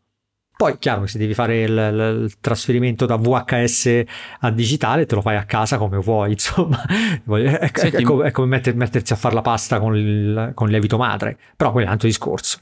Poi, 0.60 0.78
chiaro 0.78 1.04
che 1.04 1.08
se 1.08 1.18
devi 1.18 1.34
fare 1.34 1.62
il, 1.62 1.72
il, 1.72 2.34
trasferimento 2.42 3.06
da 3.06 3.16
VHS 3.16 4.04
a 4.42 4.52
digitale, 4.52 5.06
te 5.06 5.16
lo 5.16 5.22
fai 5.22 5.38
a 5.38 5.46
casa 5.46 5.78
come 5.78 6.00
vuoi, 6.00 6.34
insomma. 6.36 6.86
È, 6.86 7.72
Senti, 7.74 7.96
è, 7.96 8.02
come, 8.02 8.28
è 8.28 8.32
come 8.32 8.48
metter, 8.48 8.76
mettersi 8.76 9.14
a 9.14 9.16
fare 9.16 9.36
la 9.36 9.42
pasta 9.42 9.80
con 9.80 9.96
il, 9.96 10.52
con 10.54 10.68
lievito 10.68 10.98
madre. 10.98 11.38
Però 11.56 11.72
quello 11.72 11.86
è 11.86 11.88
un 11.88 11.94
altro 11.94 12.10
discorso. 12.10 12.60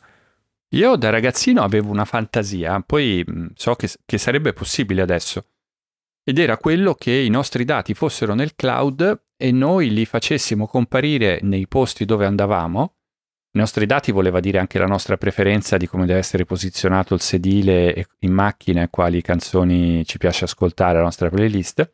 Io 0.75 0.95
da 0.95 1.09
ragazzino 1.09 1.63
avevo 1.63 1.89
una 1.89 2.05
fantasia, 2.05 2.83
poi 2.85 3.25
so 3.55 3.73
che, 3.73 3.89
che 4.05 4.19
sarebbe 4.19 4.53
possibile 4.53 5.01
adesso. 5.01 5.45
Ed 6.23 6.37
era 6.37 6.55
quello 6.57 6.93
che 6.93 7.13
i 7.13 7.29
nostri 7.29 7.65
dati 7.65 7.95
fossero 7.95 8.35
nel 8.35 8.53
cloud 8.53 9.23
e 9.35 9.51
noi 9.51 9.89
li 9.91 10.05
facessimo 10.05 10.67
comparire 10.67 11.39
nei 11.41 11.67
posti 11.67 12.05
dove 12.05 12.27
andavamo 12.27 12.96
i 13.51 13.59
nostri 13.59 13.85
dati 13.85 14.11
voleva 14.11 14.39
dire 14.39 14.59
anche 14.59 14.77
la 14.77 14.85
nostra 14.85 15.17
preferenza 15.17 15.77
di 15.77 15.87
come 15.87 16.05
deve 16.05 16.19
essere 16.19 16.45
posizionato 16.45 17.13
il 17.13 17.21
sedile 17.21 18.07
in 18.19 18.31
macchina 18.31 18.83
e 18.83 18.89
quali 18.89 19.21
canzoni 19.21 20.05
ci 20.05 20.17
piace 20.17 20.43
ascoltare 20.43 20.97
la 20.97 21.03
nostra 21.03 21.29
playlist, 21.29 21.93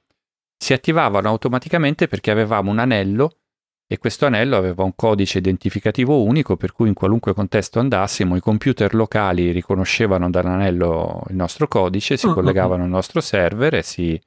si 0.58 0.74
attivavano 0.74 1.30
automaticamente 1.30 2.08
perché 2.08 2.32
avevamo 2.32 2.72
un 2.72 2.80
anello 2.80 3.38
e 3.86 3.98
questo 3.98 4.26
anello 4.26 4.58
aveva 4.58 4.84
un 4.84 4.96
codice 4.96 5.38
identificativo 5.38 6.24
unico 6.24 6.58
per 6.58 6.72
cui 6.72 6.88
in 6.88 6.94
qualunque 6.94 7.34
contesto 7.34 7.80
andassimo 7.80 8.36
i 8.36 8.40
computer 8.40 8.94
locali 8.96 9.52
riconoscevano 9.52 10.30
dall'anello 10.30 11.24
il 11.30 11.36
nostro 11.36 11.68
codice, 11.68 12.18
si 12.18 12.26
uh-huh. 12.26 12.34
collegavano 12.34 12.84
al 12.84 12.90
nostro 12.90 13.22
server 13.22 13.76
e 13.76 13.84
si 13.84 14.20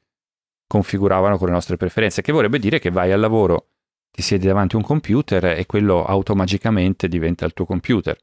configuravano 0.67 1.39
con 1.39 1.49
le 1.49 1.55
nostre 1.55 1.77
preferenze, 1.77 2.23
che 2.23 2.33
vorrebbe 2.33 2.59
dire 2.59 2.79
che 2.79 2.91
vai 2.91 3.13
al 3.13 3.21
lavoro 3.21 3.71
ti 4.17 4.23
siedi 4.23 4.47
davanti 4.47 4.77
a 4.77 4.79
un 4.79 4.85
computer 4.85 5.45
e 5.45 5.67
quello 5.67 6.03
automagicamente 6.03 7.07
diventa 7.07 7.45
il 7.45 7.53
tuo 7.53 7.67
computer. 7.67 8.17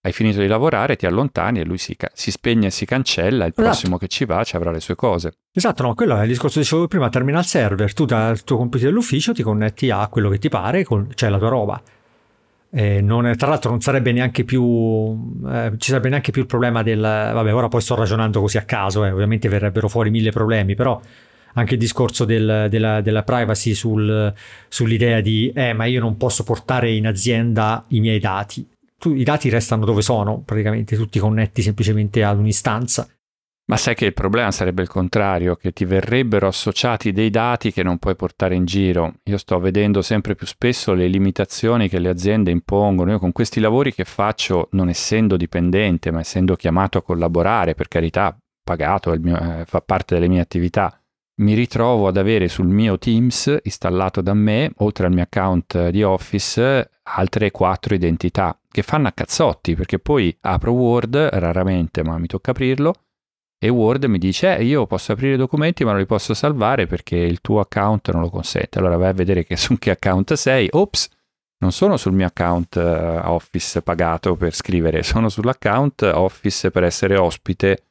Hai 0.00 0.12
finito 0.12 0.38
di 0.38 0.46
lavorare, 0.46 0.94
ti 0.94 1.06
allontani 1.06 1.58
e 1.58 1.64
lui 1.64 1.76
si, 1.76 1.96
ca- 1.96 2.10
si 2.14 2.30
spegne 2.30 2.68
e 2.68 2.70
si 2.70 2.86
cancella, 2.86 3.46
il 3.46 3.50
esatto. 3.50 3.62
prossimo 3.62 3.98
che 3.98 4.06
ci 4.06 4.24
va 4.24 4.44
ci 4.44 4.54
avrà 4.54 4.70
le 4.70 4.78
sue 4.78 4.94
cose. 4.94 5.38
Esatto, 5.52 5.82
no, 5.82 5.94
quello 5.94 6.16
è 6.16 6.22
il 6.22 6.28
discorso 6.28 6.54
che 6.54 6.60
dicevo 6.60 6.86
prima, 6.86 7.08
terminal 7.08 7.44
server, 7.44 7.92
tu 7.92 8.04
dal 8.04 8.44
tuo 8.44 8.58
computer 8.58 8.86
dell'ufficio 8.90 9.32
ti 9.32 9.42
connetti 9.42 9.90
a 9.90 10.06
quello 10.06 10.28
che 10.28 10.38
ti 10.38 10.48
pare, 10.48 10.84
con, 10.84 11.08
cioè 11.16 11.28
la 11.28 11.38
tua 11.38 11.48
roba. 11.48 11.82
Non, 12.72 13.34
tra 13.36 13.48
l'altro 13.48 13.70
non 13.70 13.80
sarebbe 13.80 14.12
neanche 14.12 14.44
più 14.44 15.42
eh, 15.44 15.72
ci 15.76 15.88
sarebbe 15.90 16.08
neanche 16.08 16.30
più 16.30 16.42
il 16.42 16.46
problema 16.46 16.84
del 16.84 17.00
vabbè 17.00 17.52
ora 17.52 17.66
poi 17.66 17.80
sto 17.80 17.96
ragionando 17.96 18.40
così 18.40 18.58
a 18.58 18.62
caso 18.62 19.04
eh, 19.04 19.10
ovviamente 19.10 19.48
verrebbero 19.48 19.88
fuori 19.88 20.10
mille 20.10 20.30
problemi 20.30 20.76
però 20.76 21.00
anche 21.54 21.74
il 21.74 21.80
discorso 21.80 22.24
del, 22.24 22.66
della, 22.68 23.00
della, 23.00 23.22
privacy 23.22 23.74
sul, 23.74 24.32
sull'idea 24.68 25.20
di 25.20 25.52
eh, 25.54 25.72
ma 25.72 25.84
io 25.84 26.00
non 26.00 26.16
posso 26.16 26.44
portare 26.44 26.92
in 26.92 27.06
azienda 27.06 27.84
i 27.88 28.00
miei 28.00 28.18
dati. 28.18 28.68
Tu, 28.98 29.14
I 29.14 29.24
dati 29.24 29.48
restano 29.48 29.84
dove 29.84 30.02
sono, 30.02 30.42
praticamente 30.44 30.96
tutti 30.96 31.18
connetti 31.18 31.62
semplicemente 31.62 32.22
ad 32.22 32.38
un'istanza. 32.38 33.08
Ma 33.70 33.76
sai 33.76 33.94
che 33.94 34.06
il 34.06 34.14
problema 34.14 34.50
sarebbe 34.50 34.82
il 34.82 34.88
contrario, 34.88 35.54
che 35.54 35.72
ti 35.72 35.84
verrebbero 35.84 36.48
associati 36.48 37.12
dei 37.12 37.30
dati 37.30 37.72
che 37.72 37.84
non 37.84 37.98
puoi 37.98 38.16
portare 38.16 38.56
in 38.56 38.64
giro. 38.64 39.14
Io 39.24 39.38
sto 39.38 39.60
vedendo 39.60 40.02
sempre 40.02 40.34
più 40.34 40.44
spesso 40.44 40.92
le 40.92 41.06
limitazioni 41.06 41.88
che 41.88 42.00
le 42.00 42.08
aziende 42.08 42.50
impongono. 42.50 43.12
Io 43.12 43.20
con 43.20 43.30
questi 43.30 43.60
lavori 43.60 43.94
che 43.94 44.04
faccio, 44.04 44.68
non 44.72 44.88
essendo 44.88 45.36
dipendente, 45.36 46.10
ma 46.10 46.18
essendo 46.18 46.56
chiamato 46.56 46.98
a 46.98 47.02
collaborare, 47.02 47.74
per 47.74 47.86
carità, 47.86 48.36
pagato, 48.60 49.16
mio, 49.20 49.38
eh, 49.38 49.64
fa 49.66 49.80
parte 49.80 50.14
delle 50.14 50.26
mie 50.26 50.40
attività, 50.40 50.99
mi 51.40 51.54
ritrovo 51.54 52.06
ad 52.06 52.16
avere 52.16 52.48
sul 52.48 52.66
mio 52.66 52.98
Teams 52.98 53.60
installato 53.62 54.20
da 54.20 54.34
me, 54.34 54.72
oltre 54.78 55.06
al 55.06 55.12
mio 55.12 55.22
account 55.22 55.88
di 55.88 56.02
Office, 56.02 56.90
altre 57.02 57.50
quattro 57.50 57.94
identità 57.94 58.56
che 58.70 58.82
fanno 58.82 59.08
a 59.08 59.12
cazzotti 59.12 59.74
perché 59.74 59.98
poi 59.98 60.36
apro 60.42 60.72
Word 60.72 61.16
raramente, 61.16 62.02
ma 62.02 62.18
mi 62.18 62.26
tocca 62.26 62.52
aprirlo 62.52 62.94
e 63.58 63.68
Word 63.68 64.04
mi 64.04 64.18
dice 64.18 64.56
eh, 64.56 64.64
io 64.64 64.86
posso 64.86 65.12
aprire 65.12 65.34
i 65.34 65.38
documenti 65.38 65.84
ma 65.84 65.90
non 65.90 66.00
li 66.00 66.06
posso 66.06 66.32
salvare 66.32 66.86
perché 66.86 67.16
il 67.16 67.40
tuo 67.40 67.60
account 67.60 68.10
non 68.12 68.22
lo 68.22 68.30
consente. 68.30 68.78
Allora 68.78 68.96
vai 68.96 69.08
a 69.08 69.14
vedere 69.14 69.44
che 69.44 69.56
su 69.58 69.76
che 69.78 69.90
account 69.90 70.34
sei. 70.34 70.68
Ops, 70.70 71.08
non 71.58 71.72
sono 71.72 71.96
sul 71.96 72.12
mio 72.12 72.26
account 72.26 72.76
uh, 72.76 73.28
Office 73.30 73.82
pagato 73.82 74.34
per 74.36 74.54
scrivere, 74.54 75.02
sono 75.02 75.28
sull'account 75.28 76.02
Office 76.02 76.70
per 76.70 76.84
essere 76.84 77.16
ospite 77.16 77.84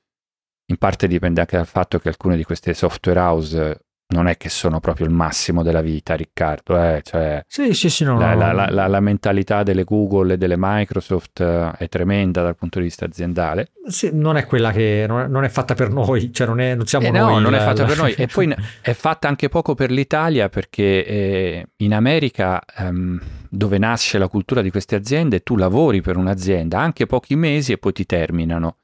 in 0.69 0.77
parte 0.77 1.07
dipende 1.07 1.41
anche 1.41 1.57
dal 1.57 1.67
fatto 1.67 1.99
che 1.99 2.09
alcune 2.09 2.35
di 2.35 2.43
queste 2.43 2.73
software 2.73 3.19
house 3.19 3.81
non 4.11 4.27
è 4.27 4.37
che 4.37 4.49
sono 4.49 4.79
proprio 4.79 5.05
il 5.05 5.11
massimo 5.11 5.61
della 5.61 5.81
vita, 5.81 6.15
Riccardo. 6.15 6.81
Eh? 6.81 7.01
Cioè, 7.03 7.43
sì, 7.47 7.73
sì, 7.73 7.89
sì, 7.91 8.03
no, 8.03 8.17
la, 8.17 8.33
no. 8.33 8.53
La, 8.53 8.69
la, 8.69 8.87
la, 8.87 8.99
mentalità 8.99 9.61
delle 9.61 9.83
Google 9.83 10.33
e 10.33 10.37
delle 10.37 10.55
Microsoft 10.57 11.41
eh, 11.41 11.71
è 11.77 11.87
tremenda 11.89 12.41
dal 12.41 12.55
punto 12.55 12.79
di 12.79 12.85
vista 12.85 13.05
aziendale. 13.05 13.71
Sì, 13.87 14.09
non 14.11 14.35
è 14.35 14.47
quella 14.47 14.71
che 14.71 15.05
non 15.07 15.43
è, 15.43 15.49
fatta 15.49 15.75
per 15.75 15.91
noi, 15.91 16.33
cioè 16.33 16.47
non, 16.47 16.59
è, 16.59 16.73
non 16.73 16.87
siamo 16.87 17.05
eh 17.05 17.11
noi. 17.11 17.33
No, 17.33 17.39
non 17.39 17.53
è 17.53 17.59
fatta 17.59 17.85
per 17.85 17.97
noi. 17.97 18.13
e 18.13 18.25
poi 18.25 18.51
è 18.81 18.93
fatta 18.93 19.27
anche 19.27 19.47
poco 19.47 19.75
per 19.75 19.91
l'Italia 19.91 20.49
perché 20.49 21.05
eh, 21.05 21.67
in 21.77 21.93
America, 21.93 22.61
ehm, 22.77 23.21
dove 23.47 23.77
nasce 23.77 24.17
la 24.17 24.27
cultura 24.27 24.63
di 24.63 24.71
queste 24.71 24.95
aziende, 24.95 25.41
tu 25.41 25.55
lavori 25.55 26.01
per 26.01 26.17
un'azienda 26.17 26.79
anche 26.79 27.05
pochi 27.05 27.35
mesi 27.35 27.73
e 27.73 27.77
poi 27.77 27.91
ti 27.93 28.07
terminano. 28.07 28.77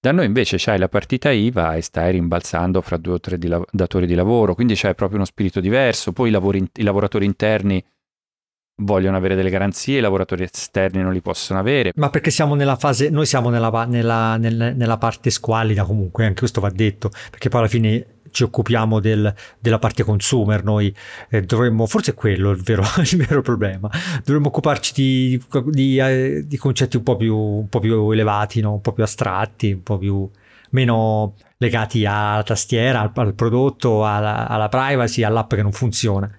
Da 0.00 0.12
noi 0.12 0.26
invece 0.26 0.58
c'hai 0.58 0.78
la 0.78 0.88
partita 0.88 1.32
IVA 1.32 1.74
e 1.74 1.82
stai 1.82 2.12
rimbalzando 2.12 2.80
fra 2.80 2.96
due 2.96 3.14
o 3.14 3.20
tre 3.20 3.36
di 3.36 3.48
la- 3.48 3.64
datori 3.72 4.06
di 4.06 4.14
lavoro, 4.14 4.54
quindi 4.54 4.74
c'è 4.74 4.94
proprio 4.94 5.18
uno 5.18 5.26
spirito 5.26 5.58
diverso. 5.58 6.12
Poi 6.12 6.28
i, 6.28 6.32
lavori, 6.32 6.64
i 6.74 6.82
lavoratori 6.82 7.24
interni 7.24 7.84
vogliono 8.80 9.16
avere 9.16 9.34
delle 9.34 9.50
garanzie, 9.50 9.98
i 9.98 10.00
lavoratori 10.00 10.44
esterni 10.44 11.02
non 11.02 11.12
li 11.12 11.20
possono 11.20 11.58
avere. 11.58 11.90
Ma 11.96 12.10
perché 12.10 12.30
siamo 12.30 12.54
nella 12.54 12.76
fase, 12.76 13.10
noi 13.10 13.26
siamo 13.26 13.50
nella, 13.50 13.86
nella, 13.86 14.36
nella, 14.36 14.70
nella 14.70 14.98
parte 14.98 15.30
squallida 15.30 15.82
comunque, 15.82 16.24
anche 16.24 16.38
questo 16.38 16.60
va 16.60 16.70
detto, 16.70 17.10
perché 17.30 17.48
poi 17.48 17.60
alla 17.60 17.68
fine 17.68 18.06
ci 18.30 18.42
occupiamo 18.42 19.00
del, 19.00 19.32
della 19.58 19.78
parte 19.78 20.04
consumer, 20.04 20.62
noi 20.64 20.94
eh, 21.30 21.42
dovremmo, 21.42 21.86
forse 21.86 22.12
è 22.12 22.14
quello 22.14 22.50
il 22.50 22.62
vero, 22.62 22.82
il 23.10 23.26
vero 23.26 23.42
problema, 23.42 23.90
dovremmo 24.24 24.48
occuparci 24.48 24.92
di, 24.94 25.44
di, 25.66 25.98
eh, 25.98 26.44
di 26.46 26.56
concetti 26.56 26.96
un 26.96 27.02
po' 27.02 27.16
più, 27.16 27.36
un 27.36 27.68
po 27.68 27.78
più 27.80 28.10
elevati, 28.10 28.60
no? 28.60 28.72
un 28.74 28.80
po' 28.80 28.92
più 28.92 29.02
astratti, 29.02 29.72
un 29.72 29.82
po' 29.82 29.98
più 29.98 30.28
meno 30.70 31.34
legati 31.58 32.04
alla 32.04 32.42
tastiera, 32.42 33.00
al, 33.00 33.12
al 33.14 33.34
prodotto, 33.34 34.04
alla, 34.04 34.46
alla, 34.48 34.68
privacy, 34.68 35.22
all'app 35.22 35.54
che 35.54 35.62
non 35.62 35.72
funziona. 35.72 36.30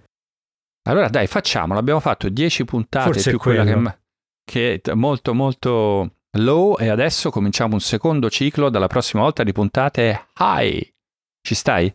Allora 0.87 1.09
dai, 1.09 1.27
facciamolo, 1.27 1.79
abbiamo 1.79 1.99
fatto 1.99 2.29
10 2.29 2.65
puntate 2.65 3.11
Forse 3.11 3.29
più 3.29 3.39
quella 3.39 3.63
che, 3.63 3.97
che 4.43 4.81
è 4.81 4.93
molto 4.93 5.33
molto 5.33 6.13
low 6.37 6.77
e 6.79 6.87
adesso 6.89 7.29
cominciamo 7.29 7.73
un 7.73 7.81
secondo 7.81 8.29
ciclo 8.29 8.69
dalla 8.69 8.87
prossima 8.87 9.23
volta 9.23 9.43
di 9.43 9.51
puntate 9.51 10.27
high. 10.39 10.93
Ci 11.49 11.55
stai? 11.55 11.91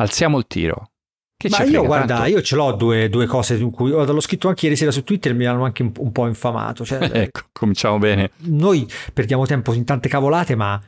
Alziamo 0.00 0.38
il 0.38 0.46
tiro. 0.48 0.90
Che 1.36 1.48
Ma 1.50 1.62
io 1.62 1.84
guarda, 1.84 2.16
tanto? 2.16 2.30
io 2.30 2.42
ce 2.42 2.56
l'ho 2.56 2.72
due, 2.72 3.08
due 3.08 3.26
cose 3.26 3.54
in 3.54 3.70
cui 3.70 3.90
l'ho 3.90 4.20
scritto 4.20 4.48
anche 4.48 4.64
ieri 4.64 4.76
sera 4.76 4.90
su 4.90 5.04
Twitter 5.04 5.30
e 5.30 5.34
mi 5.36 5.44
hanno 5.44 5.62
anche 5.62 5.82
un, 5.82 5.92
un 5.98 6.10
po' 6.10 6.26
infamato. 6.26 6.84
Cioè, 6.84 6.98
ecco, 7.14 7.42
cominciamo 7.52 7.98
bene. 7.98 8.32
Noi 8.38 8.84
perdiamo 9.14 9.46
tempo 9.46 9.72
in 9.72 9.84
tante 9.84 10.08
cavolate, 10.08 10.56
ma 10.56 10.82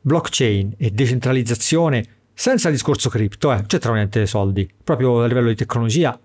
blockchain 0.00 0.76
e 0.78 0.90
decentralizzazione 0.90 2.06
senza 2.32 2.70
discorso 2.70 3.10
cripto, 3.10 3.52
eh, 3.52 3.62
c'è 3.66 3.78
tra 3.78 3.92
niente 3.92 4.24
soldi, 4.24 4.66
proprio 4.82 5.22
a 5.22 5.26
livello 5.26 5.48
di 5.48 5.54
tecnologia, 5.54 6.18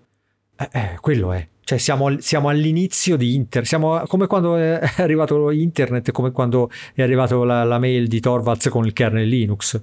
eh, 0.56 0.70
eh, 0.72 0.96
quello 1.02 1.34
è. 1.34 1.46
Cioè 1.64 1.76
siamo, 1.76 2.18
siamo, 2.20 2.48
all'inizio 2.48 3.18
di 3.18 3.34
internet, 3.34 3.68
siamo 3.68 4.02
come 4.06 4.26
quando 4.26 4.56
è 4.56 4.80
arrivato 4.96 5.50
internet, 5.50 6.12
come 6.12 6.32
quando 6.32 6.70
è 6.94 7.02
arrivato 7.02 7.44
la, 7.44 7.62
la 7.64 7.78
mail 7.78 8.06
di 8.06 8.20
Torvalds 8.20 8.70
con 8.70 8.86
il 8.86 8.94
kernel 8.94 9.28
Linux 9.28 9.78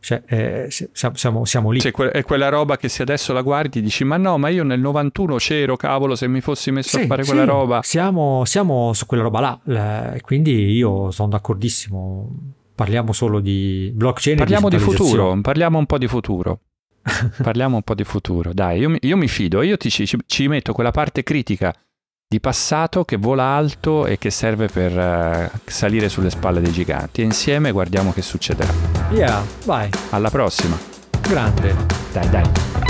cioè, 0.00 0.22
eh, 0.26 0.68
siamo, 0.92 1.44
siamo, 1.44 1.70
lì. 1.70 1.80
Cioè, 1.80 1.92
è 1.92 2.22
quella 2.22 2.48
roba 2.48 2.76
che 2.76 2.88
se 2.88 3.02
adesso 3.02 3.32
la 3.32 3.42
guardi 3.42 3.80
dici 3.80 4.04
ma 4.04 4.16
no, 4.16 4.38
ma 4.38 4.48
io 4.48 4.64
nel 4.64 4.80
91 4.80 5.36
c'ero, 5.36 5.76
cavolo, 5.76 6.14
se 6.14 6.28
mi 6.28 6.40
fossi 6.40 6.70
messo 6.70 6.98
sì, 6.98 7.04
a 7.04 7.06
fare 7.06 7.24
quella 7.24 7.42
sì, 7.42 7.48
roba. 7.48 7.80
Siamo, 7.82 8.44
siamo, 8.44 8.92
su 8.92 9.06
quella 9.06 9.24
roba 9.24 9.60
là, 9.64 10.16
quindi 10.22 10.72
io 10.72 11.10
sono 11.10 11.28
d'accordissimo. 11.28 12.54
Parliamo 12.74 13.12
solo 13.12 13.40
di 13.40 13.90
blockchain. 13.92 14.36
Parliamo 14.36 14.68
di 14.68 14.78
futuro, 14.78 15.38
parliamo 15.40 15.78
un 15.78 15.86
po' 15.86 15.98
di 15.98 16.06
futuro. 16.06 16.60
parliamo 17.42 17.76
un 17.76 17.82
po' 17.82 17.94
di 17.94 18.04
futuro. 18.04 18.52
Dai, 18.52 18.80
io, 18.80 18.96
io 19.00 19.16
mi 19.16 19.28
fido, 19.28 19.62
io 19.62 19.76
ti, 19.76 19.90
ci, 19.90 20.08
ci 20.26 20.48
metto 20.48 20.72
quella 20.72 20.90
parte 20.90 21.22
critica 21.22 21.74
di 22.30 22.40
passato 22.40 23.06
che 23.06 23.16
vola 23.16 23.44
alto 23.44 24.04
e 24.04 24.18
che 24.18 24.28
serve 24.28 24.66
per 24.66 24.94
uh, 24.94 25.58
salire 25.64 26.10
sulle 26.10 26.28
spalle 26.28 26.60
dei 26.60 26.72
giganti. 26.72 27.22
E 27.22 27.24
insieme 27.24 27.70
guardiamo 27.72 28.12
che 28.12 28.20
succederà. 28.20 28.70
Yeah, 29.10 29.42
vai. 29.64 29.88
Alla 30.10 30.28
prossima. 30.28 30.76
Grande. 31.22 31.74
Dai, 32.12 32.28
dai. 32.28 32.87